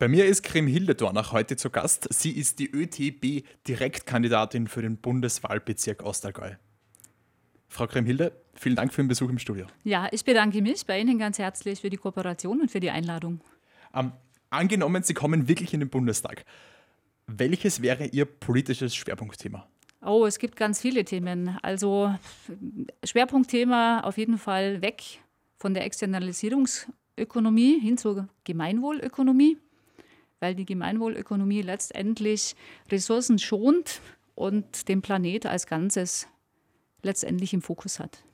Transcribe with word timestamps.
Bei 0.00 0.08
mir 0.08 0.24
ist 0.24 0.46
Hilde 0.46 0.94
Dornach 0.94 1.32
heute 1.32 1.56
zu 1.56 1.68
Gast. 1.68 2.08
Sie 2.10 2.30
ist 2.30 2.58
die 2.58 2.70
ÖTB-Direktkandidatin 2.70 4.66
für 4.66 4.80
den 4.80 4.96
Bundeswahlbezirk 4.96 6.02
Ostallgäu. 6.02 6.52
Frau 7.68 7.86
Kremhilde, 7.86 8.32
vielen 8.54 8.76
Dank 8.76 8.94
für 8.94 9.02
den 9.02 9.08
Besuch 9.08 9.28
im 9.28 9.38
Studio. 9.38 9.66
Ja, 9.84 10.08
ich 10.10 10.24
bedanke 10.24 10.62
mich 10.62 10.86
bei 10.86 10.98
Ihnen 10.98 11.18
ganz 11.18 11.38
herzlich 11.38 11.82
für 11.82 11.90
die 11.90 11.98
Kooperation 11.98 12.62
und 12.62 12.70
für 12.70 12.80
die 12.80 12.88
Einladung. 12.88 13.42
Ähm, 13.94 14.12
angenommen, 14.48 15.02
Sie 15.02 15.12
kommen 15.12 15.48
wirklich 15.48 15.74
in 15.74 15.80
den 15.80 15.90
Bundestag. 15.90 16.46
Welches 17.26 17.82
wäre 17.82 18.06
Ihr 18.06 18.24
politisches 18.24 18.96
Schwerpunktthema? 18.96 19.68
Oh, 20.00 20.24
es 20.24 20.38
gibt 20.38 20.56
ganz 20.56 20.80
viele 20.80 21.04
Themen. 21.04 21.58
Also 21.60 22.14
Schwerpunktthema 23.04 24.00
auf 24.00 24.16
jeden 24.16 24.38
Fall 24.38 24.80
weg 24.80 25.20
von 25.58 25.74
der 25.74 25.84
Externalisierungsökonomie 25.84 27.78
hin 27.80 27.98
zur 27.98 28.30
Gemeinwohlökonomie 28.44 29.58
weil 30.40 30.54
die 30.54 30.64
Gemeinwohlökonomie 30.64 31.62
letztendlich 31.62 32.56
Ressourcen 32.90 33.38
schont 33.38 34.00
und 34.34 34.88
den 34.88 35.02
Planet 35.02 35.46
als 35.46 35.66
Ganzes 35.66 36.26
letztendlich 37.02 37.54
im 37.54 37.62
Fokus 37.62 38.00
hat. 38.00 38.24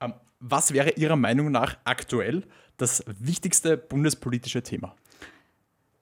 Ähm, 0.00 0.14
was 0.40 0.72
wäre 0.72 0.90
Ihrer 0.92 1.16
Meinung 1.16 1.50
nach 1.50 1.78
aktuell 1.84 2.44
das 2.76 3.02
wichtigste 3.06 3.76
bundespolitische 3.76 4.62
Thema? 4.62 4.94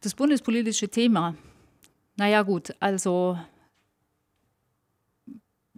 Das 0.00 0.14
bundespolitische 0.14 0.88
Thema, 0.88 1.34
naja 2.16 2.42
gut, 2.42 2.74
also 2.80 3.38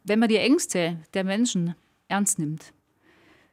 wenn 0.02 0.18
man 0.18 0.28
die 0.28 0.36
Ängste 0.36 0.98
der 1.14 1.24
Menschen 1.24 1.74
ernst 2.08 2.38
nimmt, 2.38 2.72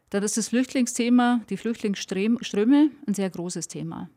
dann 0.09 0.23
ist 0.23 0.37
das 0.37 0.49
Flüchtlingsthema, 0.49 1.41
die 1.49 1.57
Flüchtlingsströme 1.57 2.91
ein 3.05 3.13
sehr 3.13 3.29
großes 3.29 3.67
Thema. 3.67 4.09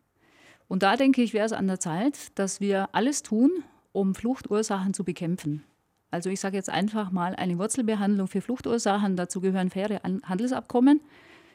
Und 0.69 0.83
da 0.83 0.97
denke 0.97 1.23
ich, 1.23 1.33
wäre 1.33 1.47
es 1.47 1.53
an 1.53 1.67
der 1.67 1.81
Zeit, 1.81 2.39
dass 2.39 2.61
wir 2.61 2.91
alles 2.93 3.23
tun, 3.23 3.51
um 3.93 4.15
Fluchtursachen 4.15 4.95
zu 4.95 5.03
bekämpfen. 5.03 5.65
Also 6.11 6.31
ich 6.31 6.41
sage 6.41 6.57
jetzt 6.57 6.71
einfach 6.71 7.11
mal 7.11 7.35
eine 7.35 7.59
Wurzelbehandlung 7.59 8.29
für 8.29 8.41
Fluchtursachen. 8.41 9.17
Dazu 9.17 9.41
gehören 9.41 9.71
faire 9.71 10.01
Handelsabkommen, 10.03 11.01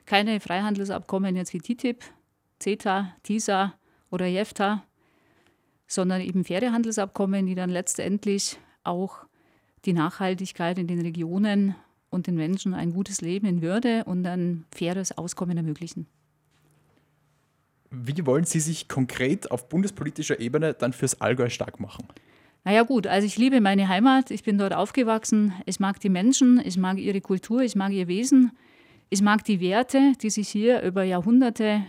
keine 0.05 0.39
Freihandelsabkommen 0.39 1.35
jetzt 1.35 1.53
wie 1.53 1.59
TTIP, 1.59 2.03
CETA, 2.59 3.13
TISA 3.23 3.73
oder 4.11 4.25
JEFTA, 4.25 4.83
sondern 5.87 6.21
eben 6.21 6.43
faire 6.43 6.71
Handelsabkommen, 6.71 7.45
die 7.45 7.55
dann 7.55 7.69
letztendlich 7.69 8.57
auch 8.83 9.25
die 9.85 9.93
Nachhaltigkeit 9.93 10.77
in 10.77 10.87
den 10.87 11.01
Regionen 11.01 11.75
und 12.09 12.27
den 12.27 12.35
Menschen 12.35 12.73
ein 12.73 12.93
gutes 12.93 13.21
Leben 13.21 13.47
in 13.47 13.61
Würde 13.61 14.03
und 14.05 14.25
ein 14.25 14.65
faires 14.73 15.17
Auskommen 15.17 15.57
ermöglichen. 15.57 16.07
Wie 17.95 18.25
wollen 18.25 18.43
Sie 18.43 18.59
sich 18.59 18.87
konkret 18.87 19.51
auf 19.51 19.69
bundespolitischer 19.69 20.39
Ebene 20.39 20.73
dann 20.73 20.93
fürs 20.93 21.21
Allgäu 21.21 21.49
stark 21.49 21.79
machen? 21.79 22.07
Naja 22.63 22.81
gut, 22.81 23.05
also 23.05 23.27
ich 23.27 23.37
liebe 23.37 23.61
meine 23.61 23.87
Heimat, 23.87 24.31
ich 24.31 24.41
bin 24.41 24.57
dort 24.57 24.73
aufgewachsen, 24.73 25.53
ich 25.67 25.79
mag 25.79 25.99
die 25.99 26.09
Menschen, 26.09 26.59
ich 26.65 26.75
mag 26.77 26.97
ihre 26.97 27.21
Kultur, 27.21 27.61
ich 27.61 27.75
mag 27.75 27.91
ihr 27.91 28.07
Wesen, 28.07 28.51
ich 29.11 29.21
mag 29.21 29.43
die 29.43 29.59
Werte, 29.59 30.13
die 30.21 30.31
sich 30.31 30.49
hier 30.49 30.81
über 30.81 31.03
Jahrhunderte 31.03 31.83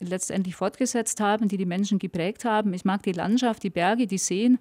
letztendlich 0.00 0.56
fortgesetzt 0.56 1.20
haben, 1.20 1.46
die 1.46 1.56
die 1.56 1.66
Menschen 1.66 2.00
geprägt 2.00 2.44
haben. 2.44 2.74
Ich 2.74 2.84
mag 2.84 3.04
die 3.04 3.12
Landschaft, 3.12 3.62
die 3.62 3.70
Berge, 3.70 4.08
die 4.08 4.18
Seen, 4.18 4.58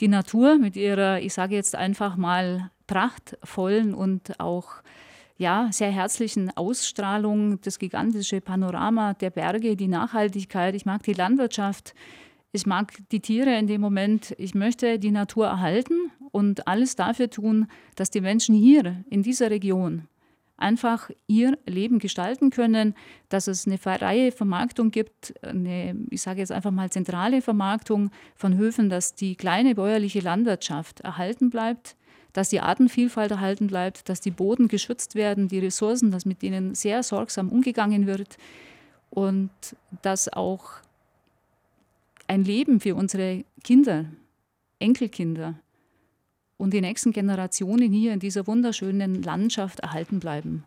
die 0.00 0.08
Natur 0.08 0.56
mit 0.56 0.76
ihrer, 0.76 1.20
ich 1.20 1.34
sage 1.34 1.56
jetzt 1.56 1.74
einfach 1.74 2.16
mal, 2.16 2.70
prachtvollen 2.86 3.92
und 3.92 4.38
auch 4.38 4.82
ja, 5.38 5.68
sehr 5.70 5.92
herzlichen 5.92 6.54
Ausstrahlung, 6.56 7.60
das 7.60 7.78
gigantische 7.78 8.40
Panorama 8.40 9.14
der 9.14 9.30
Berge, 9.30 9.76
die 9.76 9.86
Nachhaltigkeit. 9.86 10.74
Ich 10.74 10.84
mag 10.84 11.04
die 11.04 11.12
Landwirtschaft. 11.12 11.94
Ich 12.50 12.66
mag 12.66 12.92
die 13.12 13.20
Tiere 13.20 13.56
in 13.56 13.68
dem 13.68 13.80
Moment. 13.80 14.34
Ich 14.36 14.54
möchte 14.56 14.98
die 14.98 15.12
Natur 15.12 15.46
erhalten 15.46 16.10
und 16.32 16.66
alles 16.66 16.96
dafür 16.96 17.30
tun, 17.30 17.68
dass 17.94 18.10
die 18.10 18.20
Menschen 18.20 18.54
hier 18.56 19.04
in 19.10 19.22
dieser 19.22 19.50
Region 19.50 20.08
einfach 20.56 21.08
ihr 21.28 21.56
Leben 21.66 22.00
gestalten 22.00 22.50
können, 22.50 22.94
dass 23.28 23.46
es 23.46 23.64
eine 23.64 23.78
freie 23.78 24.32
Vermarktung 24.32 24.90
gibt, 24.90 25.34
eine, 25.42 25.96
ich 26.10 26.20
sage 26.20 26.40
jetzt 26.40 26.50
einfach 26.50 26.72
mal 26.72 26.90
zentrale 26.90 27.42
Vermarktung 27.42 28.10
von 28.34 28.56
Höfen, 28.56 28.90
dass 28.90 29.14
die 29.14 29.36
kleine 29.36 29.76
bäuerliche 29.76 30.18
Landwirtschaft 30.18 30.98
erhalten 31.00 31.48
bleibt, 31.48 31.94
dass 32.38 32.50
die 32.50 32.60
Artenvielfalt 32.60 33.32
erhalten 33.32 33.66
bleibt, 33.66 34.08
dass 34.08 34.20
die 34.20 34.30
Boden 34.30 34.68
geschützt 34.68 35.16
werden, 35.16 35.48
die 35.48 35.58
Ressourcen, 35.58 36.12
dass 36.12 36.24
mit 36.24 36.40
denen 36.40 36.76
sehr 36.76 37.02
sorgsam 37.02 37.48
umgegangen 37.48 38.06
wird 38.06 38.36
und 39.10 39.50
dass 40.02 40.32
auch 40.32 40.74
ein 42.28 42.44
Leben 42.44 42.78
für 42.78 42.94
unsere 42.94 43.44
Kinder, 43.64 44.04
Enkelkinder 44.78 45.54
und 46.58 46.72
die 46.72 46.80
nächsten 46.80 47.10
Generationen 47.10 47.90
hier 47.90 48.12
in 48.12 48.20
dieser 48.20 48.46
wunderschönen 48.46 49.20
Landschaft 49.24 49.80
erhalten 49.80 50.20
bleiben. 50.20 50.62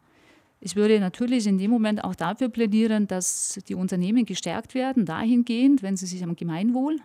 Ich 0.59 0.75
würde 0.75 0.99
natürlich 0.99 1.47
in 1.47 1.57
dem 1.57 1.71
Moment 1.71 2.03
auch 2.03 2.15
dafür 2.15 2.49
plädieren, 2.49 3.07
dass 3.07 3.61
die 3.69 3.75
Unternehmen 3.75 4.25
gestärkt 4.25 4.75
werden, 4.75 5.05
dahingehend, 5.05 5.83
wenn 5.83 5.95
sie 5.95 6.05
sich 6.05 6.21
am 6.21 6.35
Gemeinwohl 6.35 6.97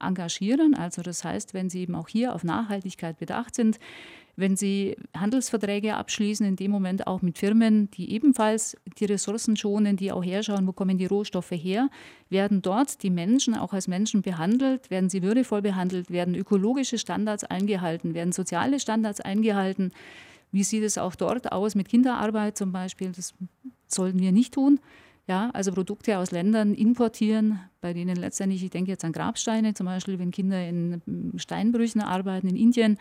engagieren. 0.00 0.74
Also 0.74 1.02
das 1.02 1.24
heißt, 1.24 1.54
wenn 1.54 1.70
Sie 1.70 1.80
eben 1.80 1.94
auch 1.94 2.08
hier 2.08 2.34
auf 2.34 2.44
Nachhaltigkeit 2.44 3.18
bedacht 3.18 3.54
sind, 3.54 3.78
wenn 4.36 4.56
Sie 4.56 4.96
Handelsverträge 5.16 5.94
abschließen, 5.94 6.44
in 6.44 6.56
dem 6.56 6.70
Moment 6.70 7.06
auch 7.06 7.22
mit 7.22 7.38
Firmen, 7.38 7.90
die 7.92 8.10
ebenfalls 8.10 8.76
die 8.98 9.04
Ressourcen 9.04 9.56
schonen, 9.56 9.96
die 9.96 10.10
auch 10.10 10.24
herschauen, 10.24 10.66
wo 10.66 10.72
kommen 10.72 10.98
die 10.98 11.06
Rohstoffe 11.06 11.52
her, 11.52 11.88
werden 12.30 12.60
dort 12.60 13.02
die 13.02 13.10
Menschen 13.10 13.54
auch 13.54 13.72
als 13.72 13.86
Menschen 13.86 14.22
behandelt, 14.22 14.90
werden 14.90 15.08
sie 15.08 15.22
würdevoll 15.22 15.62
behandelt, 15.62 16.10
werden 16.10 16.34
ökologische 16.34 16.98
Standards 16.98 17.44
eingehalten, 17.44 18.14
werden 18.14 18.32
soziale 18.32 18.80
Standards 18.80 19.20
eingehalten. 19.20 19.92
Wie 20.50 20.64
sieht 20.64 20.82
es 20.82 20.98
auch 20.98 21.14
dort 21.14 21.52
aus 21.52 21.74
mit 21.74 21.88
Kinderarbeit 21.88 22.58
zum 22.58 22.72
Beispiel? 22.72 23.12
Das 23.12 23.34
sollten 23.86 24.18
wir 24.18 24.32
nicht 24.32 24.54
tun. 24.54 24.80
Ja, 25.26 25.50
also 25.54 25.72
Produkte 25.72 26.18
aus 26.18 26.32
Ländern 26.32 26.74
importieren, 26.74 27.58
bei 27.80 27.94
denen 27.94 28.16
letztendlich, 28.16 28.62
ich 28.62 28.70
denke 28.70 28.90
jetzt 28.90 29.04
an 29.04 29.12
Grabsteine, 29.12 29.72
zum 29.72 29.86
Beispiel, 29.86 30.18
wenn 30.18 30.30
Kinder 30.30 30.68
in 30.68 31.00
Steinbrüchen 31.36 32.02
arbeiten 32.02 32.46
in 32.46 32.56
Indien. 32.56 32.98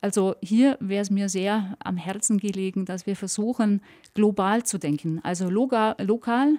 Also 0.00 0.34
hier 0.42 0.76
wäre 0.80 1.02
es 1.02 1.10
mir 1.10 1.28
sehr 1.28 1.76
am 1.78 1.96
Herzen 1.96 2.38
gelegen, 2.38 2.84
dass 2.86 3.06
wir 3.06 3.14
versuchen, 3.14 3.82
global 4.14 4.64
zu 4.64 4.78
denken. 4.78 5.20
Also 5.22 5.48
lokal, 5.48 5.94
lokal 6.00 6.58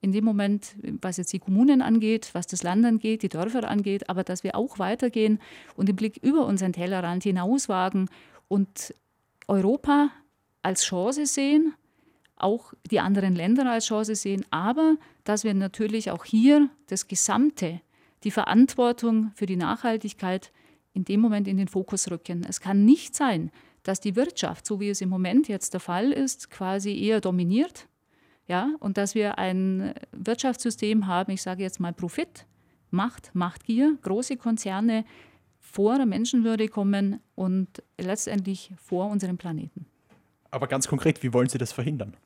in 0.00 0.12
dem 0.12 0.24
Moment, 0.24 0.74
was 1.02 1.18
jetzt 1.18 1.32
die 1.32 1.38
Kommunen 1.38 1.82
angeht, 1.82 2.30
was 2.32 2.46
das 2.46 2.62
Land 2.62 2.84
angeht, 2.84 3.22
die 3.22 3.28
Dörfer 3.28 3.68
angeht, 3.70 4.08
aber 4.08 4.24
dass 4.24 4.42
wir 4.42 4.56
auch 4.56 4.78
weitergehen 4.78 5.38
und 5.76 5.88
den 5.88 5.96
Blick 5.96 6.18
über 6.22 6.46
unseren 6.46 6.72
Tellerrand 6.72 7.22
hinauswagen 7.22 8.08
und 8.48 8.94
Europa 9.48 10.10
als 10.62 10.82
Chance 10.84 11.26
sehen 11.26 11.74
auch 12.36 12.74
die 12.90 13.00
anderen 13.00 13.34
Länder 13.34 13.70
als 13.70 13.86
Chance 13.86 14.14
sehen, 14.14 14.44
aber 14.50 14.96
dass 15.24 15.44
wir 15.44 15.54
natürlich 15.54 16.10
auch 16.10 16.24
hier 16.24 16.68
das 16.88 17.08
Gesamte, 17.08 17.80
die 18.24 18.30
Verantwortung 18.30 19.32
für 19.34 19.46
die 19.46 19.56
Nachhaltigkeit 19.56 20.52
in 20.92 21.04
dem 21.04 21.20
Moment 21.20 21.48
in 21.48 21.56
den 21.56 21.68
Fokus 21.68 22.10
rücken. 22.10 22.44
Es 22.48 22.60
kann 22.60 22.84
nicht 22.84 23.14
sein, 23.14 23.50
dass 23.82 24.00
die 24.00 24.16
Wirtschaft, 24.16 24.66
so 24.66 24.80
wie 24.80 24.88
es 24.88 25.00
im 25.00 25.08
Moment 25.08 25.48
jetzt 25.48 25.74
der 25.74 25.80
Fall 25.80 26.12
ist, 26.12 26.50
quasi 26.50 26.98
eher 26.98 27.20
dominiert, 27.20 27.86
ja, 28.46 28.74
und 28.80 28.98
dass 28.98 29.14
wir 29.14 29.38
ein 29.38 29.94
Wirtschaftssystem 30.12 31.06
haben, 31.06 31.32
ich 31.32 31.42
sage 31.42 31.62
jetzt 31.62 31.80
mal 31.80 31.92
Profit, 31.92 32.46
Macht, 32.90 33.34
Machtgier, 33.34 33.96
große 34.02 34.36
Konzerne 34.36 35.04
vor 35.58 35.96
der 35.96 36.06
Menschenwürde 36.06 36.68
kommen 36.68 37.20
und 37.34 37.82
letztendlich 37.98 38.70
vor 38.76 39.10
unserem 39.10 39.38
Planeten. 39.38 39.86
Aber 40.50 40.68
ganz 40.68 40.86
konkret, 40.86 41.22
wie 41.22 41.32
wollen 41.32 41.48
Sie 41.48 41.58
das 41.58 41.72
verhindern? 41.72 42.16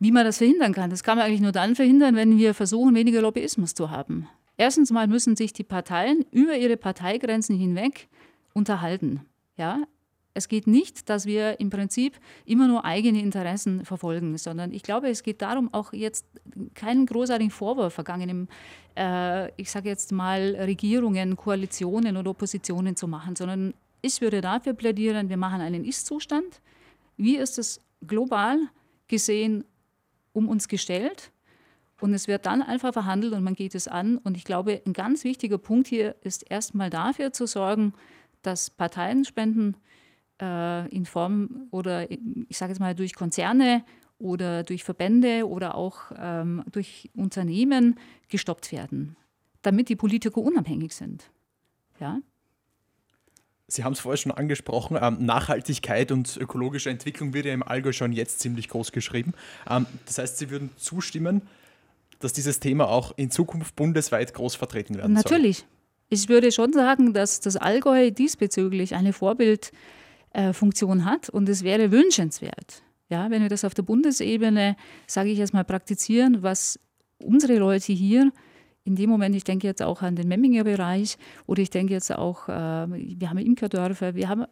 Wie 0.00 0.12
man 0.12 0.24
das 0.24 0.38
verhindern 0.38 0.72
kann, 0.72 0.88
das 0.88 1.02
kann 1.02 1.18
man 1.18 1.26
eigentlich 1.26 1.42
nur 1.42 1.52
dann 1.52 1.76
verhindern, 1.76 2.16
wenn 2.16 2.38
wir 2.38 2.54
versuchen, 2.54 2.94
weniger 2.94 3.20
Lobbyismus 3.20 3.74
zu 3.74 3.90
haben. 3.90 4.26
Erstens 4.56 4.90
mal 4.90 5.06
müssen 5.06 5.36
sich 5.36 5.52
die 5.52 5.62
Parteien 5.62 6.24
über 6.30 6.56
ihre 6.56 6.78
Parteigrenzen 6.78 7.56
hinweg 7.56 8.08
unterhalten. 8.54 9.20
Ja? 9.58 9.84
Es 10.32 10.48
geht 10.48 10.66
nicht, 10.66 11.10
dass 11.10 11.26
wir 11.26 11.60
im 11.60 11.68
Prinzip 11.68 12.18
immer 12.46 12.66
nur 12.66 12.84
eigene 12.84 13.20
Interessen 13.20 13.84
verfolgen, 13.84 14.38
sondern 14.38 14.72
ich 14.72 14.82
glaube, 14.82 15.10
es 15.10 15.22
geht 15.22 15.42
darum, 15.42 15.72
auch 15.74 15.92
jetzt 15.92 16.24
keinen 16.74 17.04
großartigen 17.04 17.50
Vorwurf 17.50 17.92
vergangenen, 17.92 18.48
äh, 18.96 19.50
ich 19.60 19.70
sage 19.70 19.90
jetzt 19.90 20.12
mal, 20.12 20.56
Regierungen, 20.58 21.36
Koalitionen 21.36 22.16
oder 22.16 22.30
Oppositionen 22.30 22.96
zu 22.96 23.06
machen, 23.06 23.36
sondern 23.36 23.74
ich 24.00 24.22
würde 24.22 24.40
dafür 24.40 24.72
plädieren, 24.72 25.28
wir 25.28 25.36
machen 25.36 25.60
einen 25.60 25.84
Ist-Zustand, 25.84 26.62
wie 27.18 27.36
ist 27.36 27.58
es 27.58 27.80
global 28.06 28.58
gesehen 29.08 29.64
um 30.32 30.48
uns 30.48 30.68
gestellt 30.68 31.32
und 32.00 32.14
es 32.14 32.28
wird 32.28 32.46
dann 32.46 32.62
einfach 32.62 32.92
verhandelt 32.92 33.32
und 33.34 33.44
man 33.44 33.54
geht 33.54 33.74
es 33.74 33.86
an. 33.88 34.18
Und 34.18 34.36
ich 34.36 34.44
glaube, 34.44 34.80
ein 34.86 34.92
ganz 34.92 35.24
wichtiger 35.24 35.58
Punkt 35.58 35.86
hier 35.86 36.16
ist 36.22 36.50
erstmal 36.50 36.90
dafür 36.90 37.32
zu 37.32 37.46
sorgen, 37.46 37.92
dass 38.42 38.70
Parteienspenden 38.70 39.76
äh, 40.40 40.88
in 40.88 41.04
Form 41.04 41.68
oder 41.70 42.10
ich 42.10 42.56
sage 42.56 42.72
jetzt 42.72 42.80
mal 42.80 42.94
durch 42.94 43.14
Konzerne 43.14 43.84
oder 44.18 44.62
durch 44.62 44.84
Verbände 44.84 45.46
oder 45.48 45.74
auch 45.74 46.12
ähm, 46.16 46.64
durch 46.72 47.10
Unternehmen 47.14 47.98
gestoppt 48.28 48.72
werden, 48.72 49.16
damit 49.62 49.88
die 49.88 49.96
Politiker 49.96 50.38
unabhängig 50.38 50.94
sind. 50.94 51.30
Ja? 52.00 52.20
Sie 53.72 53.84
haben 53.84 53.92
es 53.92 54.00
vorher 54.00 54.16
schon 54.16 54.32
angesprochen, 54.32 54.98
ähm, 55.00 55.24
Nachhaltigkeit 55.24 56.10
und 56.12 56.36
ökologische 56.36 56.90
Entwicklung 56.90 57.32
wird 57.32 57.46
ja 57.46 57.54
im 57.54 57.62
Allgäu 57.62 57.92
schon 57.92 58.12
jetzt 58.12 58.40
ziemlich 58.40 58.68
groß 58.68 58.92
geschrieben. 58.92 59.32
Ähm, 59.68 59.86
das 60.06 60.18
heißt, 60.18 60.38
Sie 60.38 60.50
würden 60.50 60.70
zustimmen, 60.76 61.42
dass 62.18 62.32
dieses 62.32 62.60
Thema 62.60 62.88
auch 62.88 63.12
in 63.16 63.30
Zukunft 63.30 63.76
bundesweit 63.76 64.34
groß 64.34 64.56
vertreten 64.56 64.96
werden 64.96 65.16
soll? 65.16 65.22
Natürlich. 65.22 65.64
Ich 66.08 66.28
würde 66.28 66.50
schon 66.50 66.72
sagen, 66.72 67.14
dass 67.14 67.40
das 67.40 67.56
Allgäu 67.56 68.10
diesbezüglich 68.10 68.94
eine 68.96 69.12
Vorbildfunktion 69.12 71.00
äh, 71.00 71.02
hat 71.02 71.28
und 71.28 71.48
es 71.48 71.62
wäre 71.62 71.92
wünschenswert, 71.92 72.82
ja, 73.08 73.30
wenn 73.30 73.42
wir 73.42 73.48
das 73.48 73.64
auf 73.64 73.74
der 73.74 73.82
Bundesebene, 73.82 74.76
sage 75.06 75.30
ich 75.30 75.38
jetzt 75.38 75.54
mal, 75.54 75.64
praktizieren, 75.64 76.42
was 76.42 76.80
unsere 77.18 77.56
Leute 77.58 77.92
hier 77.92 78.32
in 78.90 78.96
dem 78.96 79.08
Moment, 79.08 79.36
ich 79.36 79.44
denke 79.44 79.68
jetzt 79.68 79.82
auch 79.82 80.02
an 80.02 80.16
den 80.16 80.26
Memminger 80.26 80.64
Bereich 80.64 81.16
oder 81.46 81.62
ich 81.62 81.70
denke 81.70 81.92
jetzt 81.92 82.10
auch, 82.10 82.48
äh, 82.48 82.52
wir 82.52 83.30
haben 83.30 83.38
Imkerdörfer, 83.38 84.16
wir 84.16 84.28
haben 84.28 84.46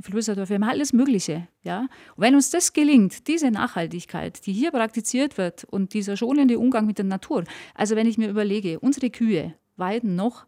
Flößerdörfer, 0.00 0.48
wir 0.48 0.54
haben 0.56 0.70
alles 0.70 0.94
Mögliche. 0.94 1.46
Ja? 1.62 1.80
Und 2.16 2.22
wenn 2.22 2.34
uns 2.34 2.48
das 2.48 2.72
gelingt, 2.72 3.28
diese 3.28 3.50
Nachhaltigkeit, 3.50 4.46
die 4.46 4.54
hier 4.54 4.70
praktiziert 4.70 5.36
wird 5.36 5.64
und 5.64 5.92
dieser 5.92 6.16
schonende 6.16 6.58
Umgang 6.58 6.86
mit 6.86 6.96
der 6.96 7.04
Natur, 7.04 7.44
also 7.74 7.94
wenn 7.94 8.06
ich 8.06 8.16
mir 8.16 8.30
überlege, 8.30 8.80
unsere 8.80 9.10
Kühe 9.10 9.52
weiden 9.76 10.16
noch 10.16 10.46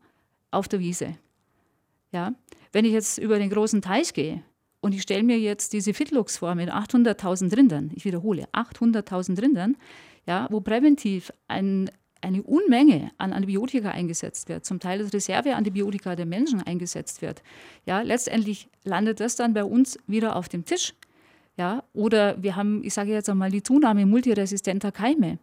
auf 0.51 0.67
der 0.67 0.81
Wiese. 0.81 1.19
Ja? 2.13 2.33
Wenn 2.73 2.87
ich 2.87 2.93
jetzt 2.93 3.19
über 3.19 3.39
den 3.39 3.51
großen 3.51 3.83
Teich 3.83 4.15
gehe, 4.15 4.43
und 4.81 4.95
ich 4.95 5.03
stelle 5.03 5.25
mir 5.25 5.39
jetzt 5.39 5.73
diese 5.75 5.93
Fitlux 5.93 6.39
vor 6.39 6.55
mit 6.55 6.71
800.000 6.71 7.55
Rindern, 7.55 7.91
ich 7.95 8.05
wiederhole, 8.05 8.47
800.000 8.53 9.43
Rindern, 9.43 9.77
ja, 10.27 10.47
wo 10.51 10.61
präventiv 10.61 11.33
ein 11.49 11.91
eine 12.27 12.43
Unmenge 12.43 13.13
an 13.19 13.33
Antibiotika 13.33 13.91
eingesetzt 13.91 14.49
wird, 14.49 14.65
zum 14.65 14.81
Teil 14.81 14.99
das 14.99 15.13
Reserveantibiotika 15.13 16.17
der 16.17 16.27
Menschen 16.27 16.61
eingesetzt 16.61 17.23
wird, 17.23 17.43
ja, 17.87 18.01
letztendlich 18.03 18.69
landet 18.85 19.21
das 19.21 19.37
dann 19.37 19.55
bei 19.55 19.65
uns 19.65 19.99
wieder 20.07 20.37
auf 20.37 20.49
dem 20.49 20.65
Tisch. 20.65 20.95
Ja, 21.57 21.85
oder 21.95 22.43
wir 22.43 22.57
haben, 22.57 22.85
ich 22.85 22.93
sage 22.93 23.13
jetzt 23.13 23.31
einmal, 23.31 23.51
die 23.51 23.63
Zunahme 23.63 24.05
multiresistenter 24.05 24.93
Keime. 24.93 25.39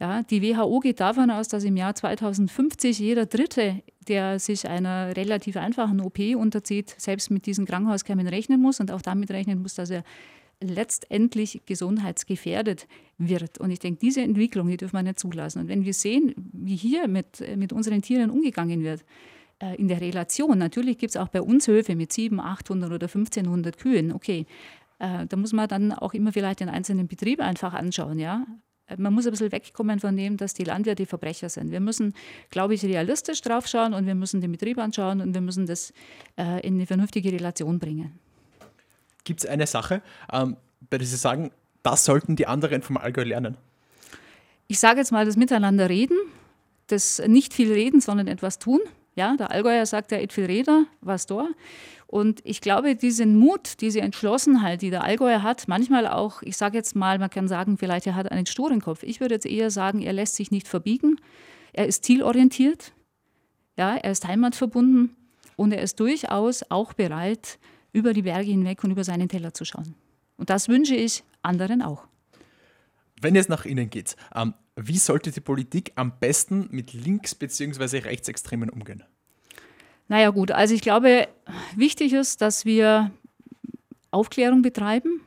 Ja, 0.00 0.22
die 0.22 0.42
WHO 0.42 0.78
geht 0.80 1.00
davon 1.00 1.30
aus, 1.30 1.48
dass 1.48 1.64
im 1.64 1.76
Jahr 1.76 1.94
2050 1.94 2.98
jeder 2.98 3.26
Dritte, 3.26 3.82
der 4.06 4.38
sich 4.38 4.68
einer 4.68 5.16
relativ 5.16 5.56
einfachen 5.56 6.00
OP 6.00 6.18
unterzieht, 6.36 6.94
selbst 6.98 7.30
mit 7.30 7.46
diesen 7.46 7.66
Krankenhauskeimen 7.66 8.28
rechnen 8.28 8.60
muss 8.60 8.78
und 8.78 8.92
auch 8.92 9.02
damit 9.02 9.30
rechnen 9.30 9.60
muss, 9.60 9.74
dass 9.74 9.90
er 9.90 10.04
letztendlich 10.60 11.62
gesundheitsgefährdet 11.66 12.88
wird. 13.16 13.58
Und 13.58 13.70
ich 13.70 13.78
denke, 13.78 14.00
diese 14.00 14.22
Entwicklung, 14.22 14.68
die 14.68 14.76
dürfen 14.76 14.96
wir 14.96 15.02
nicht 15.02 15.18
zulassen. 15.18 15.60
Und 15.60 15.68
wenn 15.68 15.84
wir 15.84 15.94
sehen, 15.94 16.34
wie 16.52 16.76
hier 16.76 17.08
mit, 17.08 17.42
mit 17.56 17.72
unseren 17.72 18.02
Tieren 18.02 18.30
umgegangen 18.30 18.82
wird, 18.82 19.04
äh, 19.60 19.76
in 19.76 19.88
der 19.88 20.00
Relation, 20.00 20.58
natürlich 20.58 20.98
gibt 20.98 21.10
es 21.10 21.16
auch 21.16 21.28
bei 21.28 21.42
uns 21.42 21.66
Höfe 21.68 21.96
mit 21.96 22.12
700, 22.12 22.46
800 22.46 22.92
oder 22.92 23.06
1500 23.06 23.78
Kühen, 23.78 24.12
okay, 24.12 24.46
äh, 24.98 25.26
da 25.26 25.36
muss 25.36 25.52
man 25.52 25.68
dann 25.68 25.92
auch 25.92 26.14
immer 26.14 26.32
vielleicht 26.32 26.60
den 26.60 26.68
einzelnen 26.68 27.08
Betrieb 27.08 27.40
einfach 27.40 27.74
anschauen, 27.74 28.18
ja. 28.18 28.46
Man 28.96 29.12
muss 29.12 29.26
ein 29.26 29.32
bisschen 29.32 29.52
wegkommen 29.52 30.00
von 30.00 30.16
dem, 30.16 30.38
dass 30.38 30.54
die 30.54 30.64
Landwirte 30.64 31.04
Verbrecher 31.04 31.50
sind. 31.50 31.70
Wir 31.72 31.80
müssen, 31.80 32.14
glaube 32.48 32.72
ich, 32.72 32.82
realistisch 32.82 33.42
drauf 33.42 33.66
schauen 33.66 33.92
und 33.92 34.06
wir 34.06 34.14
müssen 34.14 34.40
den 34.40 34.50
Betrieb 34.50 34.78
anschauen 34.78 35.20
und 35.20 35.34
wir 35.34 35.42
müssen 35.42 35.66
das 35.66 35.92
äh, 36.38 36.66
in 36.66 36.76
eine 36.76 36.86
vernünftige 36.86 37.30
Relation 37.30 37.78
bringen 37.78 38.18
gibt 39.28 39.44
es 39.44 39.46
eine 39.46 39.66
Sache, 39.66 40.00
ähm, 40.32 40.56
bei 40.88 40.96
der 40.96 41.06
Sie 41.06 41.16
sagen, 41.16 41.50
das 41.82 42.04
sollten 42.04 42.34
die 42.34 42.46
anderen 42.46 42.82
vom 42.82 42.96
Allgäu 42.96 43.24
lernen? 43.24 43.58
Ich 44.68 44.80
sage 44.80 44.98
jetzt 45.00 45.12
mal 45.12 45.26
das 45.26 45.36
Miteinander 45.36 45.88
reden, 45.88 46.16
das 46.86 47.22
nicht 47.26 47.52
viel 47.52 47.70
reden, 47.72 48.00
sondern 48.00 48.26
etwas 48.26 48.58
tun. 48.58 48.80
Ja, 49.16 49.36
der 49.36 49.50
Allgäuer 49.50 49.84
sagt 49.84 50.12
ja, 50.12 50.18
et 50.18 50.32
viel 50.32 50.46
Reder, 50.46 50.86
was 51.00 51.26
da. 51.26 51.46
Und 52.06 52.40
ich 52.44 52.62
glaube, 52.62 52.96
diesen 52.96 53.36
Mut, 53.36 53.80
diese 53.82 54.00
Entschlossenheit, 54.00 54.80
die 54.80 54.90
der 54.90 55.04
Allgäuer 55.04 55.42
hat, 55.42 55.68
manchmal 55.68 56.06
auch, 56.06 56.40
ich 56.40 56.56
sage 56.56 56.78
jetzt 56.78 56.96
mal, 56.96 57.18
man 57.18 57.28
kann 57.28 57.48
sagen, 57.48 57.76
vielleicht 57.76 58.06
er 58.06 58.14
hat 58.14 58.32
einen 58.32 58.46
sturen 58.46 58.80
Kopf. 58.80 59.02
Ich 59.02 59.20
würde 59.20 59.34
jetzt 59.34 59.46
eher 59.46 59.70
sagen, 59.70 60.00
er 60.00 60.14
lässt 60.14 60.36
sich 60.36 60.50
nicht 60.50 60.68
verbiegen. 60.68 61.20
Er 61.74 61.86
ist 61.86 62.04
zielorientiert. 62.04 62.92
Ja, 63.76 63.96
er 63.96 64.10
ist 64.10 64.26
heimatverbunden 64.26 65.16
und 65.56 65.72
er 65.72 65.82
ist 65.82 66.00
durchaus 66.00 66.64
auch 66.70 66.94
bereit, 66.94 67.58
über 67.92 68.12
die 68.12 68.22
Berge 68.22 68.50
hinweg 68.50 68.82
und 68.84 68.90
über 68.90 69.04
seinen 69.04 69.28
Teller 69.28 69.54
zu 69.54 69.64
schauen. 69.64 69.94
Und 70.36 70.50
das 70.50 70.68
wünsche 70.68 70.94
ich 70.94 71.24
anderen 71.42 71.82
auch. 71.82 72.06
Wenn 73.20 73.34
es 73.36 73.48
nach 73.48 73.64
Ihnen 73.64 73.90
geht, 73.90 74.16
ähm, 74.34 74.54
wie 74.76 74.98
sollte 74.98 75.32
die 75.32 75.40
Politik 75.40 75.92
am 75.96 76.18
besten 76.20 76.68
mit 76.70 76.92
Links- 76.92 77.34
bzw. 77.34 77.98
Rechtsextremen 77.98 78.70
umgehen? 78.70 79.02
Naja 80.06 80.30
gut, 80.30 80.52
also 80.52 80.74
ich 80.74 80.80
glaube, 80.80 81.28
wichtig 81.74 82.12
ist, 82.12 82.40
dass 82.40 82.64
wir 82.64 83.10
Aufklärung 84.10 84.62
betreiben, 84.62 85.20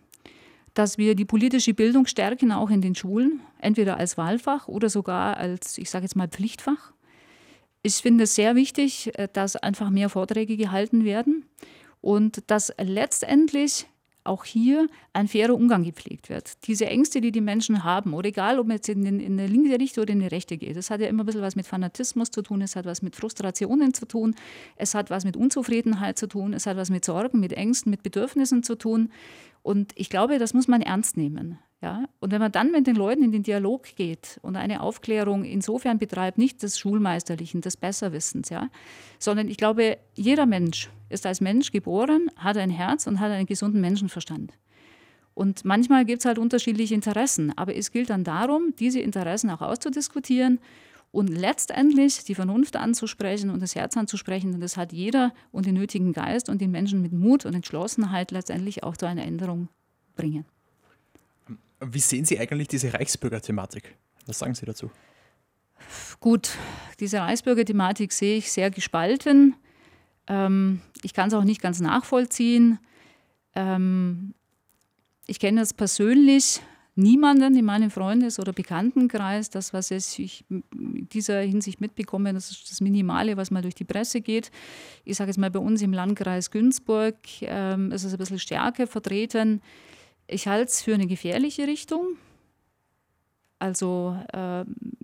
dass 0.73 0.97
wir 0.97 1.15
die 1.15 1.25
politische 1.25 1.73
Bildung 1.73 2.05
stärken, 2.05 2.51
auch 2.51 2.69
in 2.69 2.81
den 2.81 2.95
Schulen, 2.95 3.41
entweder 3.59 3.97
als 3.97 4.17
Wahlfach 4.17 4.67
oder 4.67 4.89
sogar 4.89 5.37
als, 5.37 5.77
ich 5.77 5.89
sage 5.89 6.05
jetzt 6.05 6.15
mal, 6.15 6.29
Pflichtfach. 6.29 6.93
Ich 7.83 7.95
finde 7.95 8.23
es 8.23 8.35
sehr 8.35 8.55
wichtig, 8.55 9.11
äh, 9.19 9.27
dass 9.31 9.55
einfach 9.55 9.89
mehr 9.89 10.09
Vorträge 10.09 10.55
gehalten 10.55 11.03
werden 11.03 11.45
und 12.01 12.43
dass 12.47 12.73
letztendlich 12.79 13.87
auch 14.23 14.45
hier 14.45 14.87
ein 15.13 15.27
fairer 15.27 15.55
Umgang 15.55 15.83
gepflegt 15.83 16.29
wird. 16.29 16.67
Diese 16.67 16.85
Ängste, 16.85 17.21
die 17.21 17.31
die 17.31 17.41
Menschen 17.41 17.83
haben, 17.83 18.13
oder 18.13 18.29
egal, 18.29 18.59
ob 18.59 18.67
man 18.67 18.77
jetzt 18.77 18.89
in, 18.89 19.03
in 19.05 19.39
eine 19.39 19.47
linke 19.47 19.79
Richtung 19.79 20.03
oder 20.03 20.13
in 20.13 20.21
eine 20.21 20.31
rechte 20.31 20.57
geht, 20.57 20.75
das 20.75 20.89
hat 20.89 21.01
ja 21.01 21.07
immer 21.07 21.23
ein 21.23 21.25
bisschen 21.25 21.41
was 21.41 21.55
mit 21.55 21.65
Fanatismus 21.65 22.29
zu 22.29 22.41
tun, 22.41 22.61
es 22.61 22.75
hat 22.75 22.85
was 22.85 23.01
mit 23.01 23.15
Frustrationen 23.15 23.93
zu 23.93 24.05
tun, 24.05 24.35
es 24.75 24.93
hat 24.93 25.09
was 25.09 25.25
mit 25.25 25.35
Unzufriedenheit 25.35 26.17
zu 26.17 26.27
tun, 26.27 26.53
es 26.53 26.67
hat 26.67 26.77
was 26.77 26.89
mit 26.89 27.03
Sorgen, 27.03 27.39
mit 27.39 27.53
Ängsten, 27.53 27.89
mit 27.89 28.03
Bedürfnissen 28.03 28.63
zu 28.63 28.75
tun. 28.75 29.09
Und 29.63 29.91
ich 29.95 30.09
glaube, 30.09 30.37
das 30.37 30.53
muss 30.53 30.67
man 30.67 30.81
ernst 30.81 31.17
nehmen. 31.17 31.57
Ja? 31.81 32.05
Und 32.19 32.31
wenn 32.31 32.39
man 32.39 32.51
dann 32.51 32.71
mit 32.71 32.87
den 32.87 32.95
Leuten 32.95 33.23
in 33.23 33.31
den 33.31 33.43
Dialog 33.43 33.95
geht 33.95 34.39
und 34.43 34.55
eine 34.55 34.81
Aufklärung 34.81 35.43
insofern 35.43 35.97
betreibt, 35.97 36.37
nicht 36.37 36.61
des 36.61 36.77
Schulmeisterlichen, 36.77 37.61
des 37.61 37.75
Besserwissens, 37.75 38.49
ja? 38.49 38.69
sondern 39.19 39.47
ich 39.47 39.57
glaube, 39.57 39.97
jeder 40.15 40.45
Mensch 40.45 40.89
ist 41.09 41.25
als 41.25 41.41
Mensch 41.41 41.71
geboren, 41.71 42.29
hat 42.37 42.57
ein 42.57 42.69
Herz 42.69 43.07
und 43.07 43.19
hat 43.19 43.31
einen 43.31 43.47
gesunden 43.47 43.81
Menschenverstand. 43.81 44.53
Und 45.33 45.65
manchmal 45.65 46.05
gibt 46.05 46.19
es 46.19 46.25
halt 46.25 46.37
unterschiedliche 46.37 46.93
Interessen, 46.93 47.57
aber 47.57 47.75
es 47.75 47.91
gilt 47.91 48.09
dann 48.09 48.23
darum, 48.23 48.73
diese 48.77 48.99
Interessen 48.99 49.49
auch 49.49 49.61
auszudiskutieren 49.61 50.59
und 51.11 51.29
letztendlich 51.29 52.23
die 52.25 52.35
Vernunft 52.35 52.75
anzusprechen 52.75 53.49
und 53.49 53.61
das 53.61 53.75
Herz 53.75 53.97
anzusprechen. 53.97 54.53
Und 54.53 54.61
das 54.61 54.77
hat 54.77 54.93
jeder 54.93 55.33
und 55.51 55.65
den 55.65 55.75
nötigen 55.75 56.13
Geist 56.13 56.49
und 56.49 56.61
den 56.61 56.71
Menschen 56.71 57.01
mit 57.01 57.11
Mut 57.11 57.45
und 57.45 57.53
Entschlossenheit 57.53 58.31
letztendlich 58.31 58.83
auch 58.83 58.97
zu 58.97 59.07
einer 59.07 59.23
Änderung 59.23 59.69
bringen. 60.15 60.45
Wie 61.81 61.99
sehen 61.99 62.25
Sie 62.25 62.39
eigentlich 62.39 62.67
diese 62.67 62.93
Reichsbürger-Thematik? 62.93 63.95
Was 64.27 64.39
sagen 64.39 64.53
Sie 64.53 64.65
dazu? 64.65 64.91
Gut, 66.19 66.51
diese 66.99 67.19
Reichsbürger-Thematik 67.19 68.13
sehe 68.13 68.37
ich 68.37 68.51
sehr 68.51 68.69
gespalten. 68.69 69.55
Ähm, 70.27 70.81
ich 71.01 71.13
kann 71.13 71.29
es 71.29 71.33
auch 71.33 71.43
nicht 71.43 71.61
ganz 71.61 71.79
nachvollziehen. 71.79 72.79
Ähm, 73.55 74.35
ich 75.25 75.39
kenne 75.39 75.61
das 75.61 75.73
persönlich 75.73 76.61
niemanden 76.95 77.55
in 77.55 77.65
meinem 77.65 77.89
Freundes- 77.89 78.39
oder 78.39 78.53
Bekanntenkreis. 78.53 79.49
Das, 79.49 79.73
was 79.73 79.91
ich 79.91 80.45
in 80.49 80.63
dieser 81.11 81.41
Hinsicht 81.41 81.81
mitbekomme, 81.81 82.33
das 82.33 82.51
ist 82.51 82.69
das 82.69 82.81
Minimale, 82.81 83.37
was 83.37 83.49
mal 83.49 83.61
durch 83.61 83.75
die 83.75 83.85
Presse 83.85 84.21
geht. 84.21 84.51
Ich 85.03 85.17
sage 85.17 85.29
jetzt 85.29 85.37
mal, 85.37 85.49
bei 85.49 85.59
uns 85.59 85.81
im 85.81 85.93
Landkreis 85.93 86.51
Günzburg 86.51 87.15
ähm, 87.41 87.91
ist 87.91 88.03
es 88.03 88.13
ein 88.13 88.19
bisschen 88.19 88.39
stärker 88.39 88.87
vertreten. 88.87 89.61
Ich 90.31 90.47
halte 90.47 90.69
es 90.69 90.81
für 90.81 90.93
eine 90.93 91.07
gefährliche 91.07 91.67
Richtung. 91.67 92.15
Also 93.59 94.17
äh, 94.31 94.63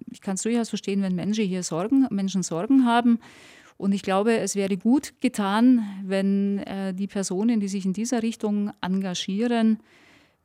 ich 0.10 0.22
kann 0.22 0.36
es 0.36 0.42
durchaus 0.42 0.70
verstehen, 0.70 1.02
wenn 1.02 1.16
Menschen 1.16 1.46
hier 1.46 1.64
Sorgen, 1.64 2.08
Menschen 2.10 2.44
Sorgen 2.44 2.86
haben. 2.86 3.20
Und 3.76 3.92
ich 3.92 4.04
glaube, 4.04 4.38
es 4.38 4.56
wäre 4.56 4.78
gut 4.78 5.20
getan, 5.20 5.86
wenn 6.04 6.60
äh, 6.60 6.94
die 6.94 7.08
Personen, 7.08 7.60
die 7.60 7.68
sich 7.68 7.86
in 7.86 7.92
dieser 7.92 8.24
Richtung 8.24 8.72
engagieren, 8.82 9.80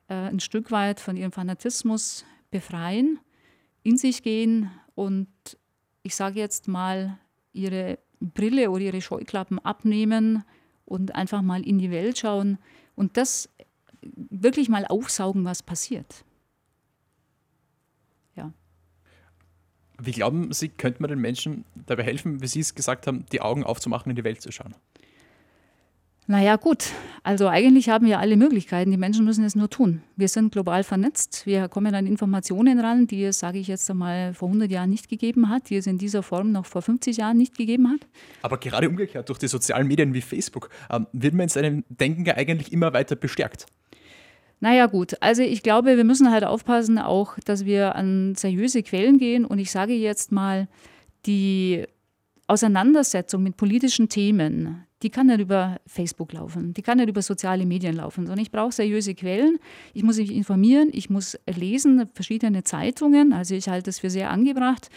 äh, 0.08 0.14
ein 0.14 0.40
Stück 0.40 0.72
weit 0.72 0.98
von 0.98 1.16
ihrem 1.16 1.32
Fanatismus 1.32 2.24
befreien, 2.50 3.20
in 3.84 3.96
sich 3.96 4.22
gehen 4.22 4.68
und 4.96 5.28
ich 6.02 6.16
sage 6.16 6.40
jetzt 6.40 6.66
mal, 6.66 7.18
ihre 7.52 8.00
Brille 8.20 8.70
oder 8.70 8.82
ihre 8.82 9.00
Scheuklappen 9.00 9.60
abnehmen 9.60 10.44
und 10.84 11.14
einfach 11.14 11.40
mal 11.40 11.64
in 11.64 11.78
die 11.78 11.92
Welt 11.92 12.18
schauen 12.18 12.58
und 12.96 13.16
das 13.16 13.48
wirklich 14.02 14.68
mal 14.68 14.86
aufsaugen, 14.86 15.44
was 15.44 15.62
passiert. 15.62 16.24
Ja. 18.36 18.52
Wie 20.00 20.12
glauben 20.12 20.52
Sie, 20.52 20.68
könnte 20.68 21.02
man 21.02 21.10
den 21.10 21.20
Menschen 21.20 21.64
dabei 21.86 22.04
helfen, 22.04 22.42
wie 22.42 22.46
Sie 22.46 22.60
es 22.60 22.74
gesagt 22.74 23.06
haben, 23.06 23.26
die 23.32 23.40
Augen 23.40 23.64
aufzumachen, 23.64 24.10
in 24.10 24.16
die 24.16 24.24
Welt 24.24 24.40
zu 24.40 24.52
schauen? 24.52 24.74
Naja, 26.28 26.54
gut. 26.56 26.86
Also 27.24 27.48
eigentlich 27.48 27.88
haben 27.88 28.06
wir 28.06 28.20
alle 28.20 28.36
Möglichkeiten. 28.36 28.90
Die 28.92 28.96
Menschen 28.96 29.24
müssen 29.24 29.44
es 29.44 29.56
nur 29.56 29.68
tun. 29.68 30.02
Wir 30.16 30.28
sind 30.28 30.52
global 30.52 30.84
vernetzt. 30.84 31.46
Wir 31.46 31.68
kommen 31.68 31.94
an 31.94 32.06
Informationen 32.06 32.78
ran, 32.78 33.08
die 33.08 33.24
es, 33.24 33.40
sage 33.40 33.58
ich 33.58 33.66
jetzt 33.66 33.90
einmal, 33.90 34.32
vor 34.32 34.48
100 34.48 34.70
Jahren 34.70 34.90
nicht 34.90 35.08
gegeben 35.08 35.48
hat, 35.48 35.68
die 35.68 35.76
es 35.76 35.86
in 35.86 35.98
dieser 35.98 36.22
Form 36.22 36.52
noch 36.52 36.66
vor 36.66 36.80
50 36.80 37.16
Jahren 37.16 37.36
nicht 37.36 37.56
gegeben 37.56 37.88
hat. 37.90 38.06
Aber 38.42 38.58
gerade 38.58 38.88
umgekehrt, 38.88 39.28
durch 39.28 39.40
die 39.40 39.48
sozialen 39.48 39.88
Medien 39.88 40.14
wie 40.14 40.20
Facebook, 40.20 40.70
ähm, 40.90 41.06
wird 41.12 41.34
man 41.34 41.42
in 41.44 41.48
seinem 41.48 41.84
Denken 41.88 42.24
ja 42.24 42.36
eigentlich 42.36 42.72
immer 42.72 42.92
weiter 42.92 43.16
bestärkt. 43.16 43.66
Naja 44.62 44.86
gut, 44.86 45.16
also 45.20 45.42
ich 45.42 45.64
glaube, 45.64 45.96
wir 45.96 46.04
müssen 46.04 46.30
halt 46.30 46.44
aufpassen 46.44 46.96
auch, 46.96 47.36
dass 47.44 47.64
wir 47.64 47.96
an 47.96 48.36
seriöse 48.36 48.84
Quellen 48.84 49.18
gehen. 49.18 49.44
Und 49.44 49.58
ich 49.58 49.72
sage 49.72 49.92
jetzt 49.92 50.30
mal, 50.30 50.68
die 51.26 51.84
Auseinandersetzung 52.46 53.42
mit 53.42 53.56
politischen 53.56 54.08
Themen, 54.08 54.86
die 55.02 55.10
kann 55.10 55.26
nicht 55.26 55.40
über 55.40 55.80
Facebook 55.84 56.32
laufen, 56.32 56.74
die 56.74 56.82
kann 56.82 56.98
nicht 56.98 57.08
über 57.08 57.22
soziale 57.22 57.66
Medien 57.66 57.96
laufen, 57.96 58.24
sondern 58.24 58.38
ich 58.38 58.52
brauche 58.52 58.70
seriöse 58.70 59.16
Quellen. 59.16 59.58
Ich 59.94 60.04
muss 60.04 60.18
mich 60.18 60.32
informieren, 60.32 60.90
ich 60.92 61.10
muss 61.10 61.36
lesen, 61.52 62.08
verschiedene 62.14 62.62
Zeitungen. 62.62 63.32
Also 63.32 63.56
ich 63.56 63.68
halte 63.68 63.90
es 63.90 63.98
für 63.98 64.10
sehr 64.10 64.30
angebracht, 64.30 64.90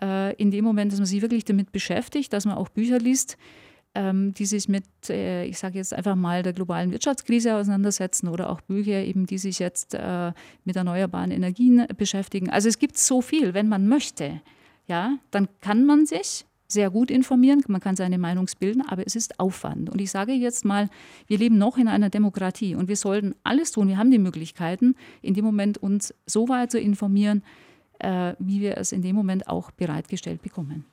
äh, 0.00 0.34
in 0.36 0.50
dem 0.50 0.64
Moment, 0.64 0.92
dass 0.92 0.98
man 0.98 1.04
sich 1.04 1.20
wirklich 1.20 1.44
damit 1.44 1.72
beschäftigt, 1.72 2.32
dass 2.32 2.46
man 2.46 2.56
auch 2.56 2.70
Bücher 2.70 2.98
liest, 2.98 3.36
ähm, 3.94 4.32
die 4.34 4.46
sich 4.46 4.68
mit, 4.68 4.84
äh, 5.08 5.44
ich 5.44 5.58
sage 5.58 5.78
jetzt 5.78 5.92
einfach 5.92 6.16
mal, 6.16 6.42
der 6.42 6.52
globalen 6.52 6.92
Wirtschaftskrise 6.92 7.56
auseinandersetzen 7.56 8.28
oder 8.28 8.50
auch 8.50 8.60
Bücher, 8.60 9.02
eben, 9.04 9.26
die 9.26 9.38
sich 9.38 9.58
jetzt 9.58 9.94
äh, 9.94 10.32
mit 10.64 10.76
erneuerbaren 10.76 11.30
Energien 11.30 11.86
beschäftigen. 11.96 12.50
Also 12.50 12.68
es 12.68 12.78
gibt 12.78 12.96
so 12.96 13.20
viel, 13.20 13.54
wenn 13.54 13.68
man 13.68 13.88
möchte. 13.88 14.40
Ja, 14.86 15.18
dann 15.30 15.48
kann 15.60 15.84
man 15.84 16.06
sich 16.06 16.44
sehr 16.72 16.90
gut 16.90 17.10
informieren, 17.10 17.62
man 17.68 17.80
kann 17.80 17.96
seine 17.96 18.18
Meinung 18.18 18.46
bilden, 18.58 18.82
aber 18.86 19.04
es 19.06 19.16
ist 19.16 19.40
Aufwand. 19.40 19.90
Und 19.90 20.00
ich 20.00 20.10
sage 20.10 20.32
jetzt 20.32 20.64
mal, 20.64 20.88
wir 21.26 21.38
leben 21.38 21.58
noch 21.58 21.78
in 21.78 21.88
einer 21.88 22.10
Demokratie 22.10 22.74
und 22.74 22.88
wir 22.88 22.96
sollten 22.96 23.34
alles 23.42 23.72
tun, 23.72 23.88
wir 23.88 23.98
haben 23.98 24.10
die 24.10 24.18
Möglichkeiten, 24.18 24.94
in 25.22 25.34
dem 25.34 25.44
Moment 25.44 25.78
uns 25.78 26.14
so 26.26 26.48
weit 26.48 26.70
zu 26.70 26.78
informieren, 26.78 27.42
äh, 27.98 28.34
wie 28.38 28.60
wir 28.60 28.78
es 28.78 28.92
in 28.92 29.02
dem 29.02 29.16
Moment 29.16 29.48
auch 29.48 29.70
bereitgestellt 29.72 30.42
bekommen. 30.42 30.84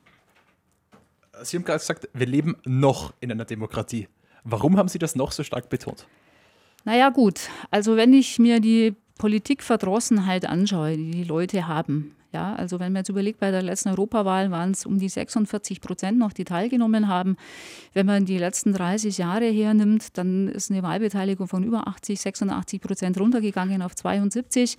Sie 1.42 1.56
haben 1.56 1.64
gerade 1.64 1.78
gesagt, 1.78 2.08
wir 2.12 2.26
leben 2.26 2.56
noch 2.64 3.12
in 3.20 3.30
einer 3.32 3.44
Demokratie. 3.44 4.08
Warum 4.44 4.76
haben 4.76 4.88
Sie 4.88 4.98
das 4.98 5.14
noch 5.16 5.32
so 5.32 5.42
stark 5.42 5.68
betont? 5.68 6.06
Naja 6.84 7.10
gut, 7.10 7.50
also 7.70 7.96
wenn 7.96 8.12
ich 8.12 8.38
mir 8.38 8.60
die 8.60 8.94
Politikverdrossenheit 9.18 10.46
anschaue, 10.46 10.96
die 10.96 11.10
die 11.10 11.24
Leute 11.24 11.66
haben, 11.66 12.14
ja, 12.32 12.54
also 12.54 12.78
wenn 12.78 12.92
man 12.92 13.00
jetzt 13.00 13.08
überlegt, 13.08 13.40
bei 13.40 13.50
der 13.50 13.62
letzten 13.62 13.88
Europawahl 13.88 14.50
waren 14.50 14.72
es 14.72 14.84
um 14.84 14.98
die 14.98 15.08
46 15.08 15.80
Prozent 15.80 16.18
noch, 16.18 16.32
die 16.32 16.44
teilgenommen 16.44 17.08
haben. 17.08 17.36
Wenn 17.94 18.04
man 18.04 18.26
die 18.26 18.36
letzten 18.36 18.72
30 18.74 19.16
Jahre 19.16 19.46
hernimmt, 19.46 20.18
dann 20.18 20.48
ist 20.48 20.70
eine 20.70 20.82
Wahlbeteiligung 20.82 21.48
von 21.48 21.64
über 21.64 21.88
80, 21.88 22.20
86 22.20 22.80
Prozent 22.80 23.18
runtergegangen 23.18 23.80
auf 23.80 23.96
72. 23.96 24.76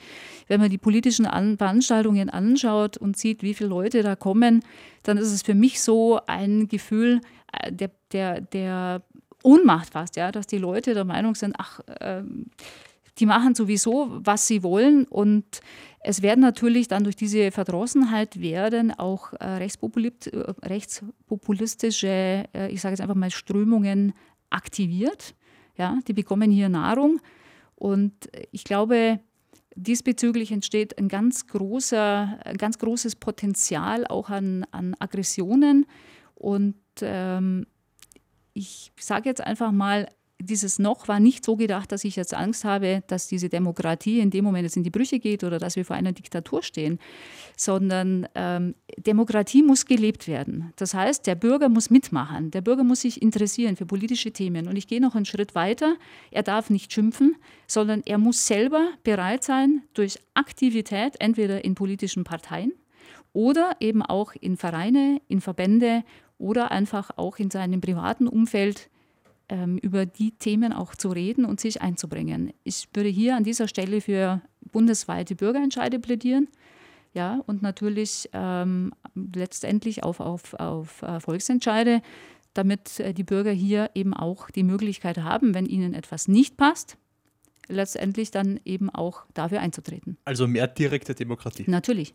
Wenn 0.47 0.59
man 0.61 0.69
die 0.69 0.77
politischen 0.77 1.25
An 1.25 1.57
Veranstaltungen 1.57 2.29
anschaut 2.29 2.97
und 2.97 3.17
sieht, 3.17 3.41
wie 3.41 3.55
viele 3.55 3.69
Leute 3.69 4.03
da 4.03 4.15
kommen, 4.15 4.63
dann 5.01 5.17
ist 5.17 5.31
es 5.31 5.41
für 5.41 5.55
mich 5.55 5.81
so 5.81 6.19
ein 6.27 6.67
Gefühl 6.67 7.21
äh, 7.51 7.71
der, 7.71 7.89
der, 8.11 8.41
der 8.41 9.01
Ohnmacht 9.43 9.91
fast, 9.91 10.17
ja, 10.17 10.31
dass 10.31 10.47
die 10.47 10.57
Leute 10.57 10.93
der 10.93 11.05
Meinung 11.05 11.33
sind, 11.33 11.55
ach, 11.57 11.79
äh, 11.99 12.21
die 13.19 13.25
machen 13.25 13.55
sowieso, 13.55 14.19
was 14.23 14.47
sie 14.47 14.63
wollen 14.63 15.05
und 15.05 15.61
es 16.01 16.21
werden 16.21 16.39
natürlich 16.41 16.87
dann 16.87 17.03
durch 17.03 17.17
diese 17.17 17.51
Verdrossenheit 17.51 18.39
werden 18.39 18.91
auch 18.91 19.33
äh, 19.33 19.45
rechtspopulistische, 19.45 22.45
äh, 22.53 22.71
ich 22.71 22.79
sage 22.81 22.93
jetzt 22.93 23.01
einfach 23.01 23.15
mal, 23.15 23.31
Strömungen 23.31 24.13
aktiviert. 24.49 25.35
Ja, 25.77 25.99
die 26.07 26.13
bekommen 26.13 26.51
hier 26.51 26.69
Nahrung. 26.69 27.19
Und 27.75 28.29
ich 28.51 28.63
glaube, 28.63 29.19
diesbezüglich 29.75 30.51
entsteht 30.51 30.97
ein 30.97 31.07
ganz, 31.07 31.45
großer, 31.47 32.39
ein 32.43 32.57
ganz 32.57 32.79
großes 32.79 33.17
Potenzial 33.17 34.07
auch 34.07 34.29
an, 34.29 34.65
an 34.71 34.95
Aggressionen. 34.99 35.85
Und 36.35 36.75
ähm, 37.01 37.67
ich 38.53 38.91
sage 38.99 39.29
jetzt 39.29 39.41
einfach 39.41 39.71
mal, 39.71 40.07
dieses 40.41 40.79
noch 40.79 41.07
war 41.07 41.19
nicht 41.19 41.43
so 41.43 41.55
gedacht, 41.55 41.91
dass 41.91 42.03
ich 42.03 42.15
jetzt 42.15 42.33
Angst 42.33 42.63
habe, 42.63 43.03
dass 43.07 43.27
diese 43.27 43.49
Demokratie 43.49 44.19
in 44.19 44.29
dem 44.29 44.45
Moment 44.45 44.63
jetzt 44.63 44.77
in 44.77 44.83
die 44.83 44.89
Brüche 44.89 45.19
geht 45.19 45.43
oder 45.43 45.59
dass 45.59 45.75
wir 45.75 45.85
vor 45.85 45.95
einer 45.95 46.13
Diktatur 46.13 46.63
stehen, 46.63 46.99
sondern 47.57 48.27
ähm, 48.35 48.75
Demokratie 48.97 49.63
muss 49.63 49.85
gelebt 49.85 50.27
werden. 50.27 50.73
Das 50.77 50.93
heißt, 50.93 51.27
der 51.27 51.35
Bürger 51.35 51.67
muss 51.67 51.89
mitmachen, 51.89 52.51
der 52.51 52.61
Bürger 52.61 52.83
muss 52.83 53.01
sich 53.01 53.21
interessieren 53.21 53.75
für 53.75 53.85
politische 53.85 54.31
Themen. 54.31 54.67
Und 54.67 54.77
ich 54.77 54.87
gehe 54.87 55.01
noch 55.01 55.15
einen 55.15 55.25
Schritt 55.25 55.55
weiter. 55.55 55.95
Er 56.31 56.43
darf 56.43 56.69
nicht 56.69 56.93
schimpfen, 56.93 57.35
sondern 57.67 58.01
er 58.05 58.17
muss 58.17 58.47
selber 58.47 58.89
bereit 59.03 59.43
sein, 59.43 59.83
durch 59.93 60.19
Aktivität, 60.33 61.15
entweder 61.19 61.65
in 61.65 61.75
politischen 61.75 62.23
Parteien 62.23 62.71
oder 63.33 63.75
eben 63.79 64.01
auch 64.01 64.33
in 64.39 64.57
Vereine, 64.57 65.21
in 65.27 65.41
Verbände 65.41 66.03
oder 66.37 66.71
einfach 66.71 67.11
auch 67.17 67.37
in 67.37 67.51
seinem 67.51 67.81
privaten 67.81 68.27
Umfeld, 68.27 68.89
über 69.81 70.05
die 70.05 70.31
Themen 70.31 70.73
auch 70.73 70.93
zu 70.93 71.09
reden 71.09 71.43
und 71.45 71.59
sich 71.59 71.81
einzubringen. 71.81 72.53
Ich 72.63 72.87
würde 72.93 73.09
hier 73.09 73.35
an 73.35 73.43
dieser 73.43 73.67
Stelle 73.67 73.99
für 73.99 74.41
bundesweite 74.71 75.35
Bürgerentscheide 75.35 75.99
plädieren. 75.99 76.47
Ja, 77.13 77.41
und 77.47 77.63
natürlich 77.63 78.29
ähm, 78.33 78.93
letztendlich 79.15 80.03
auf, 80.03 80.19
auf, 80.19 80.53
auf 80.53 81.01
äh, 81.01 81.19
Volksentscheide, 81.19 82.01
damit 82.53 82.99
äh, 82.99 83.13
die 83.13 83.23
Bürger 83.23 83.51
hier 83.51 83.89
eben 83.95 84.13
auch 84.13 84.51
die 84.51 84.63
Möglichkeit 84.63 85.17
haben, 85.17 85.55
wenn 85.55 85.65
ihnen 85.65 85.95
etwas 85.95 86.27
nicht 86.27 86.55
passt, 86.55 86.97
letztendlich 87.67 88.29
dann 88.29 88.59
eben 88.63 88.91
auch 88.91 89.23
dafür 89.33 89.59
einzutreten. 89.59 90.17
Also 90.25 90.47
mehr 90.47 90.67
direkte 90.67 91.15
Demokratie. 91.15 91.63
Natürlich. 91.67 92.13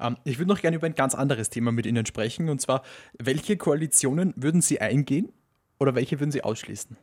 Ähm, 0.00 0.16
ich 0.24 0.38
würde 0.38 0.48
noch 0.48 0.60
gerne 0.60 0.76
über 0.78 0.86
ein 0.86 0.94
ganz 0.94 1.14
anderes 1.14 1.50
Thema 1.50 1.70
mit 1.70 1.84
Ihnen 1.84 2.06
sprechen, 2.06 2.48
und 2.48 2.62
zwar, 2.62 2.82
welche 3.18 3.58
Koalitionen 3.58 4.32
würden 4.36 4.62
Sie 4.62 4.80
eingehen, 4.80 5.32
oder 5.80 5.94
welche 5.94 6.20
würden 6.20 6.30
Sie 6.30 6.44
ausschließen? 6.44 6.96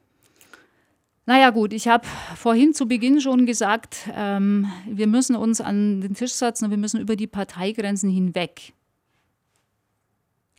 Naja 1.25 1.50
gut, 1.50 1.74
ich 1.74 1.89
habe 1.89 2.07
vorhin 2.38 2.74
zu 2.74 2.88
Beginn 2.88 3.19
schon 3.19 3.46
gesagt, 3.46 4.10
ähm, 4.15 4.72
wir 4.89 5.07
müssen 5.07 5.36
uns 5.36 5.60
an 5.60 6.00
den 6.00 6.13
Tisch 6.13 6.31
setzen 6.31 6.65
und 6.65 6.72
wir 6.72 6.77
müssen 6.77 7.01
über 7.01 7.17
die 7.17 7.27
Parteigrenzen 7.27 8.10
hinweg 8.10 8.74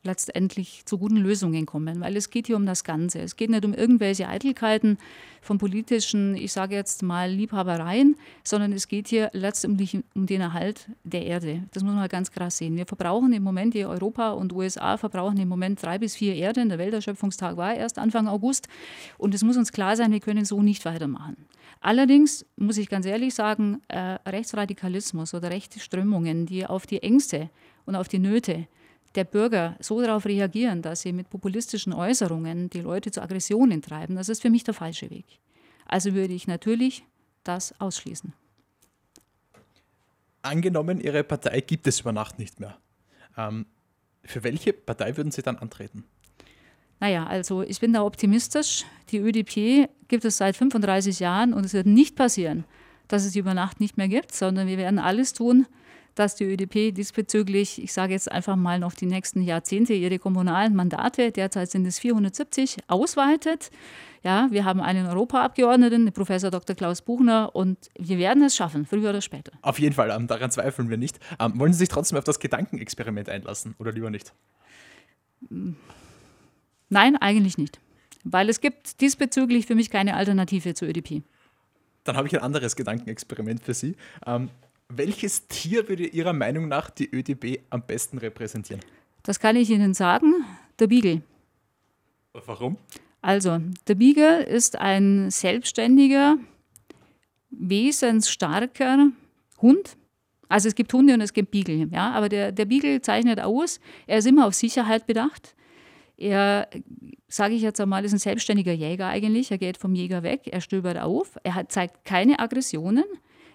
letztendlich 0.09 0.85
zu 0.87 0.99
guten 0.99 1.19
Lösungen 1.19 1.67
kommen, 1.67 2.01
weil 2.01 2.17
es 2.17 2.31
geht 2.31 2.47
hier 2.47 2.57
um 2.57 2.67
das 2.67 2.83
Ganze. 2.83 3.21
Es 3.21 3.37
geht 3.37 3.51
nicht 3.51 3.65
um 3.65 3.75
irgendwelche 3.75 4.27
Eitelkeiten 4.27 4.99
von 5.43 5.59
politischen, 5.59 6.35
ich 6.35 6.53
sage 6.53 6.75
jetzt 6.75 7.03
mal 7.03 7.31
Liebhabereien, 7.31 8.17
sondern 8.43 8.73
es 8.73 8.89
geht 8.89 9.09
hier 9.09 9.31
letztendlich 9.35 9.99
um 10.15 10.27
den 10.27 10.41
Erhalt 10.41 10.89
der 11.05 11.27
Erde. 11.27 11.63
Das 11.73 11.85
muss 11.85 11.93
man 11.93 12.01
halt 12.01 12.11
ganz 12.11 12.33
krass 12.33 12.57
sehen. 12.57 12.77
Wir 12.77 12.87
verbrauchen 12.87 13.33
im 13.33 13.43
Moment, 13.43 13.75
die 13.75 13.85
Europa 13.85 14.31
und 14.31 14.53
USA 14.53 14.97
verbrauchen 14.97 15.39
im 15.39 15.49
Moment 15.49 15.81
drei 15.83 15.99
bis 15.99 16.17
vier 16.17 16.35
Erden. 16.35 16.71
Der 16.71 16.79
Welterschöpfungstag 16.79 17.57
war 17.57 17.75
erst 17.75 17.99
Anfang 17.99 18.27
August 18.27 18.67
und 19.19 19.35
es 19.35 19.45
muss 19.45 19.57
uns 19.57 19.73
klar 19.73 19.95
sein, 19.95 20.11
wir 20.11 20.21
können 20.21 20.45
so 20.45 20.63
nicht 20.63 20.85
weitermachen. 20.85 21.37
Allerdings 21.81 22.45
muss 22.57 22.79
ich 22.79 22.89
ganz 22.89 23.07
ehrlich 23.07 23.35
sagen, 23.35 23.83
äh, 23.89 24.19
Rechtsradikalismus 24.27 25.35
oder 25.35 25.51
rechte 25.51 25.79
Strömungen, 25.79 26.47
die 26.47 26.67
auf 26.67 26.87
die 26.87 27.03
Ängste 27.03 27.51
und 27.87 27.95
auf 27.95 28.09
die 28.09 28.19
Nöte 28.19 28.67
der 29.15 29.25
Bürger 29.25 29.77
so 29.81 30.01
darauf 30.01 30.27
reagieren, 30.27 30.83
dass 30.83 31.03
sie 31.03 31.13
mit 31.13 31.31
populistischen 31.31 31.93
Äußerungen 31.93 32.71
die 32.71 32.81
Leute 32.81 33.11
zu 33.11 33.23
Aggressionen 33.23 33.83
treiben, 33.83 34.17
das 34.17 34.29
ist 34.29 34.43
für 34.43 34.51
mich 34.51 34.65
der 34.65 34.75
falsche 34.75 35.11
Weg. 35.11 35.25
Also 35.87 36.15
würde 36.15 36.35
ich 36.35 36.47
natürlich 36.47 37.05
das 37.45 37.79
ausschließen. 37.81 38.33
Angenommen, 40.43 41.01
Ihre 41.01 41.25
Partei 41.25 41.61
gibt 41.61 41.87
es 41.87 42.01
über 42.01 42.13
Nacht 42.13 42.39
nicht 42.39 42.61
mehr. 42.61 42.79
Ähm, 43.37 43.67
für 44.23 44.45
welche 44.45 44.73
Partei 44.73 45.17
würden 45.17 45.33
Sie 45.33 45.43
dann 45.43 45.57
antreten? 45.57 46.05
Naja, 47.01 47.27
also 47.27 47.63
ich 47.63 47.81
bin 47.81 47.93
da 47.93 48.03
optimistisch. 48.03 48.85
Die 49.11 49.19
ÖDP 49.19 49.89
gibt 50.09 50.25
es 50.25 50.39
seit 50.39 50.57
35 50.57 51.21
Jahren 51.21 51.55
und 51.55 51.65
es 51.65 51.73
wird 51.73 51.87
nicht 51.87 52.17
passieren, 52.17 52.65
dass 53.07 53.25
es 53.25 53.33
sie 53.33 53.39
über 53.39 53.55
Nacht 53.55 53.81
nicht 53.81 53.97
mehr 53.97 54.09
gibt, 54.09 54.35
sondern 54.35 54.67
wir 54.67 54.79
werden 54.79 54.99
alles 54.99 55.33
tun, 55.33 55.67
dass 56.19 56.35
die 56.35 56.45
ÖDP 56.45 56.95
diesbezüglich, 56.95 57.83
ich 57.83 57.93
sage 57.93 58.13
jetzt 58.13 58.31
einfach 58.31 58.57
mal 58.57 58.79
noch 58.79 58.93
die 58.93 59.07
nächsten 59.07 59.43
Jahrzehnte, 59.43 59.95
ihre 59.95 60.19
kommunalen 60.19 60.75
Mandate, 60.75 61.31
derzeit 61.31 61.71
sind 61.71 61.87
es 61.87 61.99
470, 61.99 62.77
ausweitet. 62.89 63.71
Ja, 64.25 64.49
wir 64.51 64.65
haben 64.65 64.81
einen 64.81 65.07
Europaabgeordneten, 65.07 66.13
Professor 66.13 66.51
Dr. 66.51 66.75
Klaus 66.75 67.03
Buchner, 67.03 67.55
und 67.55 67.79
wir 67.99 68.19
werden 68.19 68.43
es 68.43 68.57
schaffen, 68.57 68.85
früher 68.85 69.11
oder 69.11 69.21
später. 69.21 69.53
Auf 69.63 69.79
jeden 69.79 69.95
Fall, 69.95 70.11
ähm, 70.11 70.27
daran 70.27 70.51
zweifeln 70.51 70.91
wir 70.91 70.97
nicht. 70.97 71.21
Ähm, 71.39 71.59
wollen 71.59 71.73
Sie 71.73 71.79
sich 71.79 71.89
trotzdem 71.89 72.19
auf 72.19 72.25
das 72.25 72.41
Gedankenexperiment 72.41 73.29
einlassen 73.29 73.75
oder 73.79 73.93
lieber 73.93 74.11
nicht? 74.11 74.33
Nein, 76.89 77.17
eigentlich 77.17 77.59
nicht. 77.59 77.81
Weil 78.25 78.49
es 78.49 78.61
gibt 78.61 79.01
diesbezüglich 79.01 79.67
für 79.67 79.75
mich 79.75 79.91
keine 79.91 80.17
Alternative 80.17 80.75
zur 80.75 80.89
ÖDP. 80.89 81.23
Dann 82.05 82.17
habe 82.17 82.27
ich 82.27 82.35
ein 82.35 82.43
anderes 82.43 82.75
Gedankenexperiment 82.75 83.63
für 83.63 83.75
Sie. 83.75 83.95
Welches 84.91 85.47
Tier 85.49 85.87
würde 85.89 86.07
Ihrer 86.07 86.33
Meinung 86.33 86.67
nach 86.67 86.89
die 86.89 87.11
ÖDP 87.15 87.61
am 87.69 87.83
besten 87.83 88.17
repräsentieren? 88.17 88.81
Das 89.23 89.39
kann 89.39 89.55
ich 89.55 89.69
Ihnen 89.69 89.93
sagen, 89.93 90.33
der 90.79 90.87
Beagle. 90.87 91.21
Warum? 92.33 92.79
Also, 93.21 93.59
der 93.87 93.95
Beagle 93.97 94.45
ist 94.45 94.77
ein 94.77 95.31
selbstständiger, 95.31 96.39
wesensstarker 97.51 99.11
Hund. 99.61 99.97
Also 100.49 100.69
es 100.69 100.75
gibt 100.75 100.93
Hunde 100.95 101.13
und 101.13 101.21
es 101.21 101.35
gibt 101.35 101.51
Beagle, 101.51 101.89
ja, 101.93 102.11
aber 102.13 102.31
der, 102.31 102.53
der 102.53 102.65
Beagle 102.65 103.03
zeichnet 103.03 103.41
aus, 103.41 103.81
er 104.07 104.19
ist 104.19 104.27
immer 104.27 104.47
auf 104.47 104.55
Sicherheit 104.55 105.07
bedacht. 105.07 105.55
Er, 106.17 106.69
sage 107.29 107.55
ich 107.55 107.61
jetzt 107.61 107.81
einmal, 107.81 108.05
ist 108.07 108.15
ein 108.15 108.19
selbstständiger 108.19 108.73
Jäger 108.73 109.09
eigentlich. 109.09 109.51
Er 109.51 109.59
geht 109.59 109.77
vom 109.77 109.95
Jäger 109.95 110.23
weg, 110.23 110.43
er 110.47 110.63
stöbert 110.63 110.99
auf, 110.99 111.37
er 111.43 111.55
hat, 111.55 111.71
zeigt 111.71 112.07
keine 112.07 112.39
Aggressionen, 112.39 113.05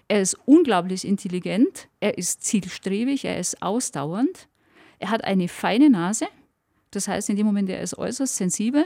er 0.08 0.20
ist 0.20 0.36
unglaublich 0.46 1.06
intelligent, 1.06 1.88
er 2.00 2.18
ist 2.18 2.44
zielstrebig, 2.44 3.24
er 3.24 3.38
ist 3.38 3.62
ausdauernd, 3.62 4.48
er 4.98 5.10
hat 5.10 5.24
eine 5.24 5.48
feine 5.48 5.90
Nase, 5.90 6.26
das 6.90 7.08
heißt 7.08 7.30
in 7.30 7.36
dem 7.36 7.46
Moment, 7.46 7.68
er 7.70 7.80
ist 7.80 7.96
äußerst 7.96 8.36
sensibel, 8.36 8.84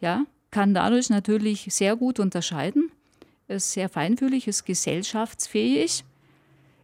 ja, 0.00 0.26
kann 0.50 0.74
dadurch 0.74 1.10
natürlich 1.10 1.66
sehr 1.70 1.96
gut 1.96 2.20
unterscheiden, 2.20 2.92
ist 3.48 3.72
sehr 3.72 3.88
feinfühlig, 3.88 4.46
ist 4.46 4.64
gesellschaftsfähig, 4.64 6.04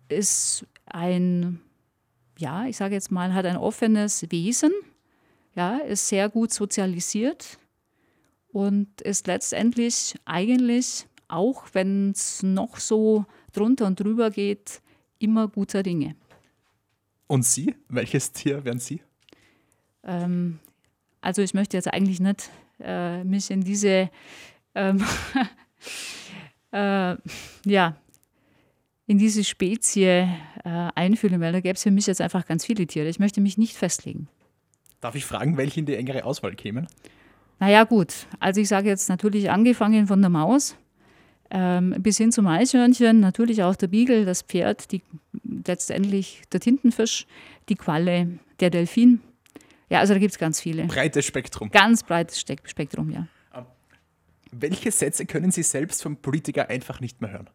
ist 0.09 0.67
ein, 0.87 1.61
ja, 2.39 2.67
ich 2.67 2.77
sage 2.77 2.95
jetzt 2.95 3.11
mal, 3.11 3.33
hat 3.33 3.47
ein 3.47 3.57
offenes 3.57 4.31
Wesen, 4.31 4.73
ja, 5.55 5.79
ist 5.79 6.09
sehr 6.09 6.29
gut 6.29 6.53
sozialisiert 6.53 7.59
und 8.53 9.01
ist 9.01 9.27
letztendlich 9.27 10.15
eigentlich, 10.25 11.07
auch 11.29 11.65
wenn 11.73 12.11
es 12.11 12.43
noch 12.43 12.79
so 12.79 13.25
drunter 13.51 13.87
und 13.87 14.01
drüber 14.01 14.31
geht, 14.31 14.81
immer 15.19 15.49
guter 15.49 15.83
Dinge. 15.83 16.17
Und 17.27 17.45
Sie? 17.45 17.75
Welches 17.89 18.33
Tier 18.33 18.65
wären 18.65 18.79
Sie? 18.79 19.01
Ähm, 20.03 20.59
also 21.21 21.43
ich 21.43 21.55
möchte 21.55 21.77
jetzt 21.77 21.93
eigentlich 21.93 22.21
nicht 22.21 22.51
äh, 22.81 23.23
mich 23.25 23.51
in 23.51 23.61
diese 23.61 24.11
ähm, 24.75 25.05
äh, 26.73 27.17
ja, 27.65 27.97
in 29.07 29.19
diese 29.19 29.45
Spezie 29.45 30.29
äh, 30.65 30.89
einfühlen, 30.95 31.41
weil 31.41 31.53
da 31.53 31.61
gäbe 31.61 31.75
es 31.75 31.83
für 31.83 31.91
mich 31.91 32.07
jetzt 32.07 32.21
einfach 32.21 32.47
ganz 32.47 32.65
viele 32.65 32.87
Tiere. 32.87 33.09
Ich 33.09 33.19
möchte 33.19 33.41
mich 33.41 33.59
nicht 33.59 33.77
festlegen. 33.77 34.29
Darf 35.01 35.15
ich 35.15 35.25
fragen, 35.25 35.57
welche 35.57 35.81
in 35.81 35.87
die 35.87 35.97
engere 35.97 36.25
Auswahl 36.25 36.55
kämen? 36.55 36.87
Naja, 37.59 37.85
gut. 37.85 38.27
Also 38.39 38.61
ich 38.61 38.69
sage 38.69 38.89
jetzt 38.89 39.09
natürlich 39.09 39.51
angefangen 39.51 40.07
von 40.07 40.21
der 40.21 40.31
Maus 40.31 40.77
ähm, 41.51 41.95
bis 41.99 42.17
hin 42.17 42.33
zum 42.33 42.47
Eichhörnchen, 42.47 43.21
natürlich 43.21 43.63
auch 43.63 43.77
der 43.77 43.89
Beagle, 43.89 44.25
das 44.25 44.43
Pferd, 44.43 44.93
die, 44.93 45.03
letztendlich 45.43 46.43
der 46.53 46.61
Tintenfisch, 46.61 47.27
die 47.69 47.75
Qualle, 47.75 48.39
der 48.61 48.71
Delfin. 48.71 49.21
Ja, 49.89 49.99
also 49.99 50.15
da 50.15 50.21
gibt 50.21 50.33
es 50.33 50.39
ganz 50.39 50.61
viele. 50.61 50.85
Breites 50.85 51.25
Spektrum. 51.25 51.71
Ganz 51.71 52.05
breites 52.05 52.41
Spektrum, 52.41 53.11
ja. 53.11 53.27
Ähm, 53.55 53.67
welche 54.53 54.93
Sätze 54.93 55.27
können 55.27 55.51
Sie 55.51 55.65
selbst 55.65 56.03
vom 56.03 56.17
Politiker 56.17 56.71
einfach 56.71 57.01
nicht 57.01 57.21
mehr 57.21 57.33
hören? 57.33 57.51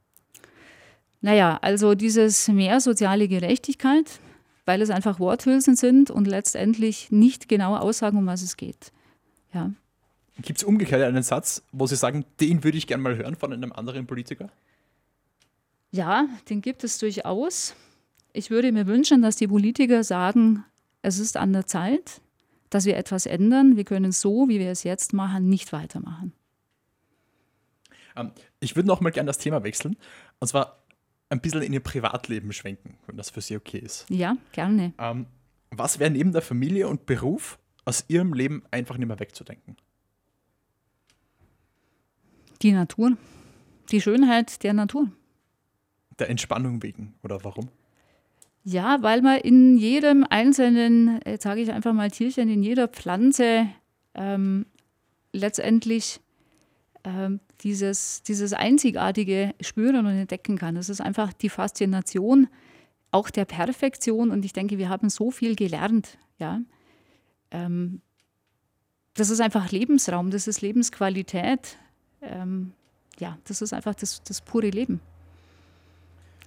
Naja, 1.21 1.57
also 1.61 1.95
dieses 1.95 2.49
mehr 2.49 2.81
soziale 2.81 3.27
Gerechtigkeit, 3.27 4.19
weil 4.65 4.81
es 4.81 4.89
einfach 4.89 5.19
Worthülsen 5.19 5.75
sind 5.75 6.11
und 6.11 6.27
letztendlich 6.27 7.11
nicht 7.11 7.47
genau 7.47 7.77
aussagen, 7.77 8.17
um 8.17 8.25
was 8.27 8.41
es 8.41 8.57
geht. 8.57 8.91
Ja. 9.53 9.71
Gibt 10.41 10.59
es 10.59 10.63
umgekehrt 10.63 11.01
einen 11.01 11.23
Satz, 11.23 11.63
wo 11.71 11.87
Sie 11.87 11.95
sagen, 11.95 12.25
den 12.39 12.63
würde 12.63 12.77
ich 12.77 12.87
gerne 12.87 13.03
mal 13.03 13.15
hören 13.15 13.35
von 13.35 13.53
einem 13.53 13.71
anderen 13.71 14.05
Politiker? 14.05 14.49
Ja, 15.91 16.27
den 16.49 16.61
gibt 16.61 16.83
es 16.83 16.97
durchaus. 16.97 17.73
Ich 18.33 18.49
würde 18.49 18.71
mir 18.73 18.85
wünschen, 18.85 19.21
dass 19.21 19.37
die 19.37 19.47
Politiker 19.47 20.03
sagen, 20.03 20.65
es 21.01 21.19
ist 21.19 21.37
an 21.37 21.53
der 21.53 21.67
Zeit, 21.67 22.19
dass 22.69 22.85
wir 22.85 22.97
etwas 22.97 23.25
ändern. 23.25 23.77
Wir 23.77 23.85
können 23.85 24.11
so, 24.11 24.49
wie 24.49 24.59
wir 24.59 24.71
es 24.71 24.83
jetzt 24.83 25.13
machen, 25.13 25.47
nicht 25.47 25.71
weitermachen. 25.71 26.33
Ähm, 28.17 28.31
ich 28.59 28.75
würde 28.75 28.87
noch 28.87 28.99
mal 28.99 29.11
gerne 29.11 29.27
das 29.27 29.37
Thema 29.37 29.63
wechseln. 29.63 29.95
Und 30.39 30.47
zwar 30.47 30.83
ein 31.29 31.39
bisschen 31.39 31.61
in 31.61 31.71
Ihr 31.71 31.79
Privatleben 31.79 32.51
schwenken, 32.51 32.97
wenn 33.07 33.15
das 33.15 33.29
für 33.29 33.39
Sie 33.39 33.55
okay 33.55 33.79
ist. 33.79 34.05
Ja, 34.09 34.35
gerne. 34.51 34.93
Ähm, 34.97 35.27
was 35.71 35.99
wäre 35.99 36.11
neben 36.11 36.33
der 36.33 36.41
Familie 36.41 36.87
und 36.87 37.05
Beruf 37.05 37.57
aus 37.85 38.03
Ihrem 38.09 38.33
Leben 38.33 38.63
einfach 38.71 38.97
nicht 38.97 39.07
mehr 39.07 39.19
wegzudenken? 39.19 39.77
Die 42.61 42.71
Natur. 42.71 43.17
Die 43.91 44.01
Schönheit 44.01 44.63
der 44.63 44.73
Natur. 44.73 45.11
Der 46.19 46.29
Entspannung 46.29 46.81
wegen, 46.81 47.13
oder 47.23 47.43
warum? 47.43 47.69
Ja, 48.63 49.03
weil 49.03 49.21
man 49.21 49.37
in 49.39 49.77
jedem 49.77 50.25
einzelnen, 50.27 51.19
jetzt 51.25 51.43
sage 51.43 51.61
ich 51.61 51.71
einfach 51.71 51.93
mal 51.93 52.09
Tierchen, 52.09 52.49
in 52.49 52.63
jeder 52.63 52.87
Pflanze 52.87 53.67
ähm, 54.15 54.65
letztendlich 55.33 56.19
ähm, 57.03 57.39
dieses, 57.61 58.23
dieses 58.23 58.53
Einzigartige 58.53 59.53
spüren 59.61 60.05
und 60.05 60.17
entdecken 60.17 60.57
kann. 60.57 60.75
Das 60.75 60.89
ist 60.89 61.01
einfach 61.01 61.31
die 61.33 61.49
Faszination 61.49 62.47
auch 63.11 63.29
der 63.29 63.45
Perfektion 63.45 64.31
und 64.31 64.43
ich 64.43 64.51
denke, 64.51 64.77
wir 64.77 64.89
haben 64.89 65.09
so 65.09 65.31
viel 65.31 65.55
gelernt. 65.55 66.17
Ja? 66.39 66.61
Ähm, 67.51 68.01
das 69.13 69.29
ist 69.29 69.39
einfach 69.39 69.71
Lebensraum, 69.71 70.31
das 70.31 70.47
ist 70.47 70.61
Lebensqualität. 70.61 71.77
Ähm, 72.29 72.73
ja, 73.19 73.37
das 73.45 73.61
ist 73.61 73.73
einfach 73.73 73.95
das, 73.95 74.23
das 74.23 74.41
pure 74.41 74.69
Leben. 74.69 74.99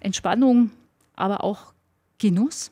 Entspannung, 0.00 0.70
aber 1.16 1.44
auch 1.44 1.72
Genuss. 2.18 2.70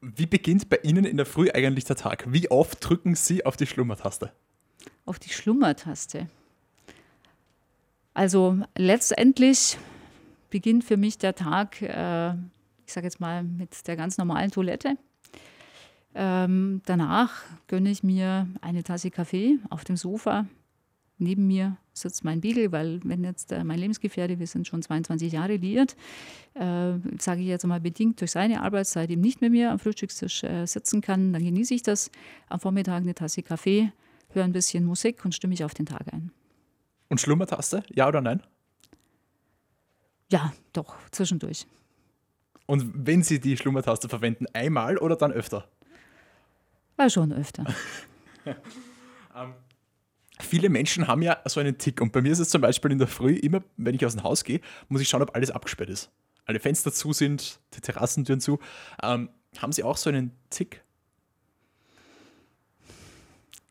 Wie 0.00 0.26
beginnt 0.26 0.68
bei 0.68 0.78
Ihnen 0.82 1.04
in 1.04 1.16
der 1.16 1.26
Früh 1.26 1.50
eigentlich 1.50 1.84
der 1.84 1.96
Tag? 1.96 2.24
Wie 2.28 2.50
oft 2.50 2.78
drücken 2.86 3.14
Sie 3.14 3.44
auf 3.44 3.56
die 3.56 3.66
Schlummertaste? 3.66 4.32
Auf 5.04 5.18
die 5.18 5.30
Schlummertaste. 5.30 6.28
Also 8.14 8.58
letztendlich 8.76 9.78
beginnt 10.50 10.84
für 10.84 10.96
mich 10.96 11.18
der 11.18 11.34
Tag, 11.34 11.82
äh, 11.82 12.30
ich 12.86 12.92
sage 12.92 13.06
jetzt 13.06 13.20
mal, 13.20 13.42
mit 13.42 13.86
der 13.86 13.96
ganz 13.96 14.16
normalen 14.16 14.50
Toilette. 14.50 14.96
Ähm, 16.14 16.80
danach 16.86 17.42
gönne 17.66 17.90
ich 17.90 18.02
mir 18.02 18.48
eine 18.62 18.82
Tasse 18.82 19.10
Kaffee 19.10 19.58
auf 19.68 19.84
dem 19.84 19.96
Sofa. 19.96 20.46
Neben 21.18 21.46
mir 21.46 21.78
sitzt 21.94 22.24
mein 22.24 22.42
Beagle, 22.42 22.72
weil 22.72 23.00
wenn 23.04 23.24
jetzt 23.24 23.50
äh, 23.50 23.64
mein 23.64 23.78
Lebensgefährte, 23.78 24.38
wir 24.38 24.46
sind 24.46 24.66
schon 24.66 24.82
22 24.82 25.32
Jahre 25.32 25.56
liiert, 25.56 25.96
äh, 26.54 26.94
sage 27.18 27.40
ich 27.40 27.46
jetzt 27.46 27.66
mal 27.66 27.80
bedingt 27.80 28.20
durch 28.20 28.32
seine 28.32 28.62
Arbeitszeit 28.62 29.10
eben 29.10 29.22
nicht 29.22 29.40
mit 29.40 29.50
mir 29.50 29.70
am 29.70 29.78
Frühstückstisch 29.78 30.44
äh, 30.44 30.66
sitzen 30.66 31.00
kann, 31.00 31.32
dann 31.32 31.42
genieße 31.42 31.72
ich 31.72 31.82
das. 31.82 32.10
Am 32.48 32.60
Vormittag 32.60 32.96
eine 32.96 33.14
Tasse 33.14 33.42
Kaffee, 33.42 33.92
höre 34.30 34.44
ein 34.44 34.52
bisschen 34.52 34.84
Musik 34.84 35.24
und 35.24 35.34
stimme 35.34 35.52
mich 35.52 35.64
auf 35.64 35.72
den 35.72 35.86
Tag 35.86 36.12
ein. 36.12 36.32
Und 37.08 37.20
Schlummertaste? 37.20 37.82
Ja 37.94 38.08
oder 38.08 38.20
nein? 38.20 38.42
Ja, 40.30 40.52
doch, 40.72 40.96
zwischendurch. 41.12 41.66
Und 42.66 43.06
wenn 43.06 43.22
Sie 43.22 43.40
die 43.40 43.56
Schlummertaste 43.56 44.08
verwenden, 44.08 44.46
einmal 44.52 44.98
oder 44.98 45.16
dann 45.16 45.32
öfter? 45.32 45.68
War 46.96 47.08
schon 47.08 47.32
öfter. 47.32 47.64
um, 48.44 48.52
ähm, 49.36 49.54
viele 50.40 50.68
Menschen 50.68 51.06
haben 51.06 51.22
ja 51.22 51.38
so 51.46 51.60
einen 51.60 51.78
Tick. 51.78 52.00
Und 52.00 52.12
bei 52.12 52.22
mir 52.22 52.32
ist 52.32 52.38
es 52.38 52.50
zum 52.50 52.60
Beispiel 52.60 52.92
in 52.92 52.98
der 52.98 53.08
Früh, 53.08 53.34
immer 53.34 53.62
wenn 53.76 53.94
ich 53.94 54.04
aus 54.04 54.14
dem 54.14 54.22
Haus 54.22 54.44
gehe, 54.44 54.60
muss 54.88 55.00
ich 55.00 55.08
schauen, 55.08 55.22
ob 55.22 55.34
alles 55.34 55.50
abgesperrt 55.50 55.90
ist. 55.90 56.10
Alle 56.44 56.60
Fenster 56.60 56.92
zu 56.92 57.12
sind, 57.12 57.60
die 57.74 57.80
Terrassentüren 57.80 58.40
zu. 58.40 58.58
Ähm, 59.02 59.30
haben 59.58 59.72
Sie 59.72 59.82
auch 59.82 59.96
so 59.96 60.10
einen 60.10 60.32
Tick? 60.50 60.82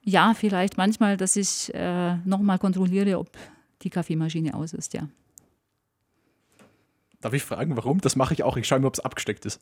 Ja, 0.03 0.33
vielleicht 0.33 0.77
manchmal, 0.77 1.17
dass 1.17 1.35
ich 1.35 1.73
äh, 1.73 2.15
nochmal 2.25 2.59
kontrolliere, 2.59 3.17
ob 3.17 3.29
die 3.81 3.89
Kaffeemaschine 3.89 4.53
aus 4.53 4.73
ist, 4.73 4.93
ja. 4.93 5.07
Darf 7.21 7.33
ich 7.33 7.43
fragen, 7.43 7.75
warum? 7.75 8.01
Das 8.01 8.15
mache 8.15 8.33
ich 8.33 8.43
auch. 8.43 8.55
Ich 8.57 8.67
schaue 8.67 8.79
mir, 8.79 8.87
ob 8.87 8.93
es 8.93 8.99
abgesteckt 8.99 9.45
ist. 9.45 9.59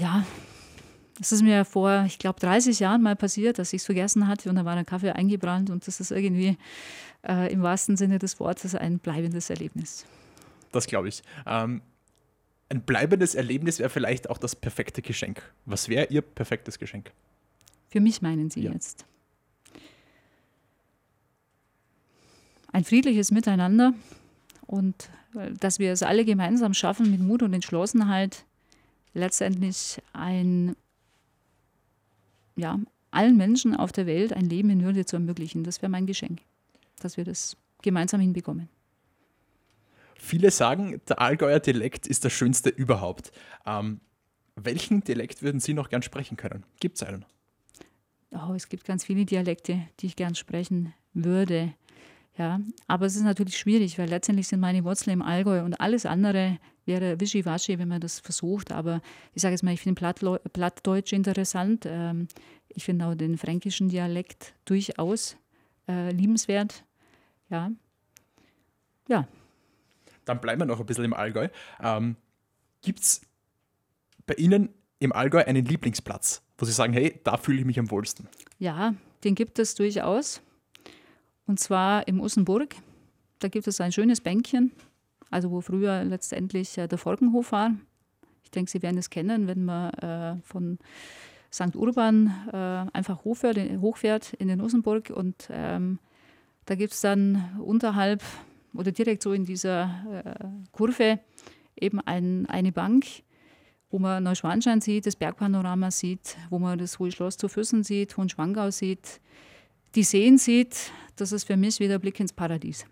Ja, 0.00 0.24
das 1.18 1.32
ist 1.32 1.42
mir 1.42 1.64
vor, 1.64 2.04
ich 2.06 2.18
glaube, 2.18 2.40
30 2.40 2.80
Jahren 2.80 3.02
mal 3.02 3.16
passiert, 3.16 3.58
dass 3.58 3.72
ich 3.72 3.82
es 3.82 3.86
vergessen 3.86 4.26
hatte 4.26 4.50
und 4.50 4.56
da 4.56 4.64
war 4.64 4.74
der 4.74 4.84
Kaffee 4.84 5.10
eingebrannt 5.10 5.70
und 5.70 5.86
das 5.86 6.00
ist 6.00 6.10
irgendwie 6.10 6.58
äh, 7.26 7.52
im 7.52 7.62
wahrsten 7.62 7.96
Sinne 7.96 8.18
des 8.18 8.40
Wortes 8.40 8.74
ein 8.74 8.98
bleibendes 8.98 9.50
Erlebnis. 9.50 10.04
Das 10.72 10.86
glaube 10.86 11.08
ich. 11.08 11.22
Ähm, 11.46 11.82
ein 12.68 12.82
bleibendes 12.82 13.34
Erlebnis 13.34 13.78
wäre 13.78 13.90
vielleicht 13.90 14.28
auch 14.28 14.38
das 14.38 14.56
perfekte 14.56 15.02
Geschenk. 15.02 15.42
Was 15.64 15.88
wäre 15.88 16.06
Ihr 16.10 16.22
perfektes 16.22 16.78
Geschenk? 16.78 17.12
Für 17.88 18.00
mich 18.00 18.22
meinen 18.22 18.50
Sie 18.50 18.62
ja. 18.62 18.72
jetzt. 18.72 19.04
Ein 22.72 22.82
friedliches 22.82 23.30
Miteinander 23.30 23.94
und 24.66 25.10
äh, 25.36 25.52
dass 25.52 25.78
wir 25.78 25.92
es 25.92 26.02
alle 26.02 26.24
gemeinsam 26.24 26.74
schaffen, 26.74 27.10
mit 27.10 27.20
Mut 27.20 27.42
und 27.42 27.52
Entschlossenheit 27.52 28.44
letztendlich 29.12 30.02
ein, 30.12 30.74
ja, 32.56 32.78
allen 33.10 33.36
Menschen 33.36 33.76
auf 33.76 33.92
der 33.92 34.06
Welt 34.06 34.32
ein 34.32 34.44
Leben 34.44 34.70
in 34.70 34.82
Würde 34.82 35.04
zu 35.04 35.16
ermöglichen. 35.16 35.64
Das 35.64 35.82
wäre 35.82 35.90
mein 35.90 36.06
Geschenk, 36.06 36.40
dass 37.00 37.16
wir 37.16 37.24
das 37.24 37.56
gemeinsam 37.82 38.20
hinbekommen. 38.20 38.68
Viele 40.16 40.50
sagen, 40.50 41.00
der 41.08 41.20
Allgäuer 41.20 41.60
Dialekt 41.60 42.06
ist 42.06 42.24
der 42.24 42.30
schönste 42.30 42.70
überhaupt. 42.70 43.30
Ähm, 43.66 44.00
welchen 44.56 45.02
Dialekt 45.04 45.42
würden 45.42 45.60
Sie 45.60 45.74
noch 45.74 45.90
gern 45.90 46.02
sprechen 46.02 46.36
können? 46.36 46.64
Gibt 46.80 46.96
es 46.96 47.02
einen? 47.02 47.24
oh, 48.34 48.54
es 48.54 48.68
gibt 48.68 48.84
ganz 48.84 49.04
viele 49.04 49.24
Dialekte, 49.24 49.86
die 50.00 50.06
ich 50.06 50.16
gern 50.16 50.34
sprechen 50.34 50.92
würde. 51.12 51.74
Ja, 52.36 52.60
aber 52.88 53.06
es 53.06 53.14
ist 53.14 53.22
natürlich 53.22 53.56
schwierig, 53.56 53.96
weil 53.98 54.08
letztendlich 54.08 54.48
sind 54.48 54.58
meine 54.58 54.82
Wurzeln 54.82 55.14
im 55.14 55.22
Allgäu 55.22 55.62
und 55.62 55.74
alles 55.80 56.04
andere 56.04 56.58
wäre 56.84 57.20
wischiwaschi, 57.20 57.78
wenn 57.78 57.88
man 57.88 58.00
das 58.00 58.18
versucht. 58.18 58.72
Aber 58.72 59.00
ich 59.34 59.42
sage 59.42 59.52
jetzt 59.52 59.62
mal, 59.62 59.72
ich 59.72 59.80
finde 59.80 60.00
Plattdeutsch 60.52 61.12
interessant. 61.12 61.84
Ähm, 61.86 62.26
ich 62.68 62.84
finde 62.84 63.06
auch 63.06 63.14
den 63.14 63.38
fränkischen 63.38 63.88
Dialekt 63.88 64.54
durchaus 64.64 65.36
äh, 65.88 66.10
liebenswert. 66.10 66.84
Ja. 67.50 67.70
Ja. 69.08 69.28
Dann 70.24 70.40
bleiben 70.40 70.60
wir 70.60 70.66
noch 70.66 70.80
ein 70.80 70.86
bisschen 70.86 71.04
im 71.04 71.14
Allgäu. 71.14 71.48
Ähm, 71.80 72.16
Gibt 72.82 73.00
es 73.00 73.20
bei 74.26 74.34
Ihnen 74.34 74.70
im 74.98 75.12
Allgäu 75.12 75.44
einen 75.44 75.64
Lieblingsplatz, 75.64 76.42
wo 76.58 76.64
Sie 76.64 76.72
sagen, 76.72 76.92
hey, 76.92 77.20
da 77.24 77.36
fühle 77.36 77.60
ich 77.60 77.64
mich 77.64 77.78
am 77.78 77.90
wohlsten? 77.90 78.28
Ja, 78.58 78.94
den 79.22 79.34
gibt 79.34 79.58
es 79.58 79.74
durchaus. 79.74 80.40
Und 81.46 81.60
zwar 81.60 82.08
im 82.08 82.20
Ussenburg. 82.20 82.74
Da 83.38 83.48
gibt 83.48 83.66
es 83.66 83.80
ein 83.80 83.92
schönes 83.92 84.20
Bänkchen, 84.20 84.72
also 85.30 85.50
wo 85.50 85.60
früher 85.60 86.04
letztendlich 86.04 86.78
äh, 86.78 86.86
der 86.86 86.98
Volkenhof 86.98 87.52
war. 87.52 87.74
Ich 88.42 88.50
denke, 88.50 88.70
Sie 88.70 88.82
werden 88.82 88.98
es 88.98 89.10
kennen, 89.10 89.46
wenn 89.46 89.64
man 89.64 89.92
äh, 89.94 90.36
von 90.42 90.78
St. 91.52 91.76
Urban 91.76 92.32
äh, 92.52 92.96
einfach 92.96 93.24
hochfährt, 93.24 93.58
hochfährt 93.80 94.32
in 94.34 94.48
den 94.48 94.60
Ussenburg. 94.60 95.10
Und 95.10 95.48
ähm, 95.50 95.98
da 96.64 96.74
gibt 96.74 96.94
es 96.94 97.00
dann 97.00 97.60
unterhalb 97.60 98.22
oder 98.74 98.90
direkt 98.90 99.22
so 99.22 99.32
in 99.32 99.44
dieser 99.44 100.24
äh, 100.24 100.46
Kurve 100.72 101.20
eben 101.78 102.00
ein, 102.00 102.46
eine 102.46 102.72
Bank, 102.72 103.06
wo 103.90 103.98
man 103.98 104.24
Neuschwanstein 104.24 104.80
sieht, 104.80 105.06
das 105.06 105.16
Bergpanorama 105.16 105.90
sieht, 105.90 106.36
wo 106.50 106.58
man 106.58 106.78
das 106.78 106.98
Hohe 106.98 107.12
Schloss 107.12 107.36
zu 107.36 107.48
Füssen 107.48 107.84
sieht, 107.84 108.16
Hohenschwangau 108.16 108.70
sieht, 108.70 109.20
die 109.94 110.02
Seen 110.02 110.38
sieht. 110.38 110.92
Das 111.16 111.32
ist 111.32 111.44
für 111.44 111.56
mich 111.56 111.80
wieder 111.80 111.98
Blick 111.98 112.18
ins 112.20 112.32
Paradies. 112.32 112.86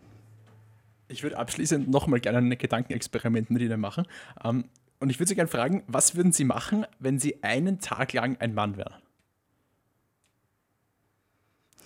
Ich 1.09 1.23
würde 1.23 1.39
abschließend 1.39 1.89
nochmal 1.89 2.21
gerne 2.21 2.39
ein 2.39 2.57
Gedankenexperiment 2.57 3.51
mit 3.51 3.63
Ihnen 3.63 3.81
machen. 3.81 4.07
Ähm, 4.43 4.65
und 5.01 5.11
ich 5.11 5.19
würde 5.19 5.29
Sie 5.29 5.35
gerne 5.35 5.51
fragen, 5.51 5.83
was 5.87 6.15
würden 6.15 6.33
Sie 6.33 6.45
machen, 6.45 6.87
wenn 6.99 7.19
Sie 7.19 7.43
einen 7.43 7.81
Tag 7.81 8.13
lang 8.13 8.37
ein 8.39 8.55
Mann 8.55 8.77
wären? 8.77 9.03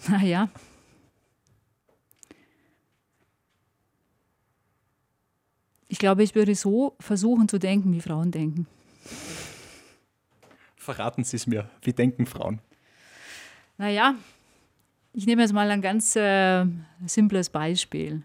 Naja. 0.09 0.49
Ich 5.89 5.99
glaube, 5.99 6.23
ich 6.23 6.35
würde 6.35 6.55
so 6.55 6.95
versuchen 7.01 7.49
zu 7.49 7.59
denken, 7.59 7.93
wie 7.93 8.01
Frauen 8.01 8.31
denken. 8.31 8.67
Verraten 10.77 11.25
Sie 11.25 11.37
es 11.37 11.47
mir. 11.47 11.71
Wie 11.83 11.93
denken 11.93 12.27
Frauen? 12.27 12.61
Naja, 13.79 14.15
ich 15.17 15.27
nehme 15.27 15.41
jetzt 15.41 15.55
mal 15.55 15.71
ein 15.71 15.81
ganz 15.81 16.15
äh, 16.15 16.67
simples 17.07 17.49
Beispiel. 17.49 18.23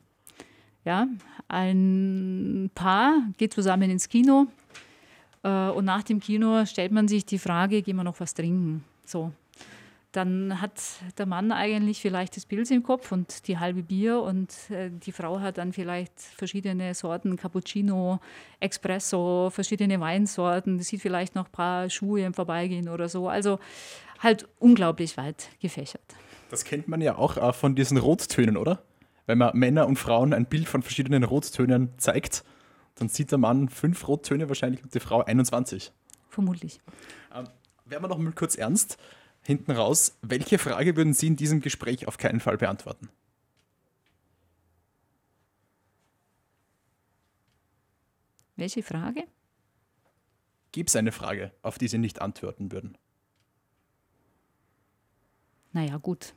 Ja, 0.83 1.07
ein 1.47 2.69
Paar 2.75 3.21
geht 3.37 3.53
zusammen 3.53 3.89
ins 3.89 4.09
Kino 4.09 4.47
äh, 5.43 5.69
und 5.69 5.85
nach 5.85 6.03
dem 6.03 6.19
Kino 6.19 6.65
stellt 6.65 6.91
man 6.91 7.07
sich 7.07 7.25
die 7.25 7.39
Frage, 7.39 7.81
gehen 7.81 7.95
wir 7.95 8.03
noch 8.03 8.19
was 8.19 8.33
trinken? 8.33 8.83
So, 9.05 9.31
dann 10.11 10.59
hat 10.59 10.73
der 11.17 11.27
Mann 11.27 11.53
eigentlich 11.53 12.01
vielleicht 12.01 12.35
das 12.35 12.45
Pilz 12.45 12.71
im 12.71 12.83
Kopf 12.83 13.13
und 13.13 13.47
die 13.47 13.57
halbe 13.57 13.83
Bier 13.83 14.21
und 14.21 14.53
äh, 14.69 14.89
die 14.89 15.13
Frau 15.13 15.39
hat 15.39 15.59
dann 15.59 15.71
vielleicht 15.71 16.19
verschiedene 16.19 16.93
Sorten 16.93 17.37
Cappuccino, 17.37 18.19
Espresso, 18.59 19.49
verschiedene 19.49 19.97
Weinsorten. 20.01 20.79
Sieht 20.81 21.01
vielleicht 21.01 21.35
noch 21.35 21.45
ein 21.45 21.51
paar 21.51 21.89
Schuhe 21.89 22.25
im 22.25 22.33
Vorbeigehen 22.33 22.89
oder 22.89 23.07
so. 23.07 23.29
Also 23.29 23.59
halt 24.19 24.45
unglaublich 24.59 25.15
weit 25.15 25.47
gefächert. 25.61 26.15
Das 26.51 26.65
kennt 26.65 26.89
man 26.89 26.99
ja 26.99 27.15
auch 27.15 27.37
äh, 27.37 27.53
von 27.53 27.75
diesen 27.75 27.97
Rottönen, 27.97 28.57
oder? 28.57 28.83
Wenn 29.25 29.37
man 29.37 29.57
Männer 29.57 29.87
und 29.87 29.95
Frauen 29.95 30.33
ein 30.33 30.45
Bild 30.45 30.67
von 30.67 30.81
verschiedenen 30.81 31.23
Rottönen 31.23 31.97
zeigt, 31.97 32.43
dann 32.95 33.07
sieht 33.07 33.31
der 33.31 33.37
Mann 33.37 33.69
fünf 33.69 34.05
Rottöne 34.05 34.49
wahrscheinlich 34.49 34.83
und 34.83 34.93
die 34.93 34.99
Frau 34.99 35.23
21. 35.23 35.93
Vermutlich. 36.27 36.81
Ähm, 37.33 37.45
werden 37.85 38.03
wir 38.03 38.09
noch 38.09 38.17
mal 38.17 38.33
kurz 38.33 38.57
ernst 38.57 38.97
hinten 39.43 39.71
raus. 39.71 40.17
Welche 40.21 40.57
Frage 40.57 40.97
würden 40.97 41.13
Sie 41.13 41.27
in 41.27 41.37
diesem 41.37 41.61
Gespräch 41.61 42.05
auf 42.05 42.17
keinen 42.17 42.41
Fall 42.41 42.57
beantworten? 42.57 43.07
Welche 48.57 48.83
Frage? 48.83 49.23
Gibt 50.73 50.89
es 50.89 50.97
eine 50.97 51.13
Frage, 51.13 51.53
auf 51.61 51.77
die 51.77 51.87
Sie 51.87 51.97
nicht 51.97 52.21
antworten 52.21 52.73
würden? 52.73 52.97
Naja, 55.71 55.95
gut. 55.95 56.33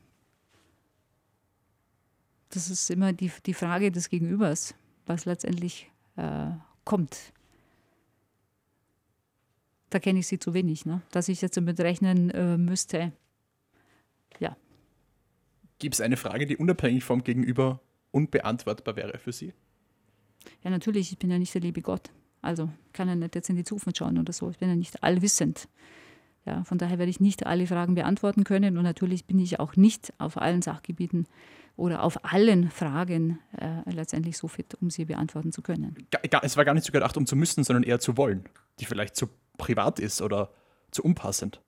Das 2.54 2.70
ist 2.70 2.88
immer 2.90 3.12
die, 3.12 3.30
die 3.46 3.54
Frage 3.54 3.90
des 3.90 4.08
Gegenübers, 4.08 4.74
was 5.06 5.24
letztendlich 5.24 5.90
äh, 6.16 6.50
kommt 6.84 7.34
da 9.94 10.00
kenne 10.00 10.18
ich 10.18 10.26
sie 10.26 10.40
zu 10.40 10.54
wenig, 10.54 10.86
ne? 10.86 11.02
dass 11.12 11.28
ich 11.28 11.40
jetzt 11.40 11.56
damit 11.56 11.78
rechnen 11.78 12.30
äh, 12.30 12.58
müsste. 12.58 13.12
Ja. 14.40 14.56
Gibt 15.78 15.94
es 15.94 16.00
eine 16.00 16.16
Frage, 16.16 16.46
die 16.46 16.56
unabhängig 16.56 17.04
vom 17.04 17.22
Gegenüber 17.22 17.80
unbeantwortbar 18.10 18.96
wäre 18.96 19.18
für 19.18 19.32
Sie? 19.32 19.52
Ja, 20.64 20.70
natürlich, 20.70 21.12
ich 21.12 21.18
bin 21.18 21.30
ja 21.30 21.38
nicht 21.38 21.54
der 21.54 21.60
liebe 21.60 21.80
Gott. 21.80 22.10
Also 22.42 22.68
kann 22.92 23.06
ja 23.06 23.14
nicht 23.14 23.36
jetzt 23.36 23.48
in 23.50 23.56
die 23.56 23.62
Zukunft 23.62 23.96
schauen 23.96 24.18
oder 24.18 24.32
so. 24.32 24.50
Ich 24.50 24.58
bin 24.58 24.68
ja 24.68 24.74
nicht 24.74 25.00
allwissend. 25.04 25.68
Ja, 26.46 26.62
von 26.64 26.76
daher 26.76 26.98
werde 26.98 27.10
ich 27.10 27.20
nicht 27.20 27.46
alle 27.46 27.66
Fragen 27.66 27.94
beantworten 27.94 28.44
können 28.44 28.76
und 28.76 28.84
natürlich 28.84 29.24
bin 29.24 29.38
ich 29.38 29.60
auch 29.60 29.76
nicht 29.76 30.12
auf 30.18 30.36
allen 30.36 30.60
Sachgebieten 30.60 31.26
oder 31.76 32.02
auf 32.02 32.24
allen 32.24 32.70
Fragen 32.70 33.38
äh, 33.58 33.90
letztendlich 33.90 34.36
so 34.36 34.46
fit, 34.46 34.74
um 34.80 34.90
sie 34.90 35.06
beantworten 35.06 35.52
zu 35.52 35.62
können. 35.62 35.96
Es 36.42 36.56
war 36.56 36.64
gar 36.64 36.74
nicht 36.74 36.84
so 36.84 36.92
gedacht, 36.92 37.16
um 37.16 37.26
zu 37.26 37.34
müssen, 37.34 37.64
sondern 37.64 37.82
eher 37.82 37.98
zu 37.98 38.16
wollen, 38.16 38.44
die 38.78 38.84
vielleicht 38.84 39.16
zu 39.16 39.28
privat 39.56 39.98
ist 39.98 40.20
oder 40.20 40.50
zu 40.90 41.02
unpassend. 41.02 41.60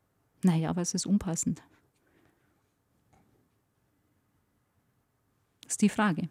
Naja, 0.42 0.70
aber 0.70 0.82
es 0.82 0.94
ist 0.94 1.06
unpassend. 1.06 1.62
Das 5.62 5.72
ist 5.72 5.82
die 5.82 5.88
Frage. 5.88 6.28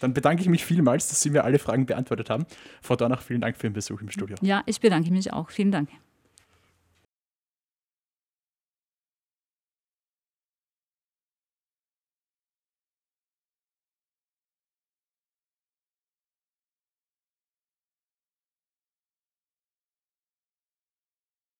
Dann 0.00 0.12
bedanke 0.12 0.42
ich 0.42 0.48
mich 0.48 0.64
vielmals, 0.64 1.08
dass 1.08 1.22
Sie 1.22 1.30
mir 1.30 1.44
alle 1.44 1.58
Fragen 1.58 1.86
beantwortet 1.86 2.28
haben. 2.28 2.44
Frau 2.82 2.96
Dornach, 2.96 3.22
vielen 3.22 3.40
Dank 3.40 3.56
für 3.56 3.68
den 3.68 3.72
Besuch 3.72 4.02
im 4.02 4.10
Studio. 4.10 4.36
Ja, 4.42 4.62
ich 4.66 4.80
bedanke 4.80 5.10
mich 5.10 5.32
auch. 5.32 5.50
Vielen 5.50 5.70
Dank. 5.70 5.88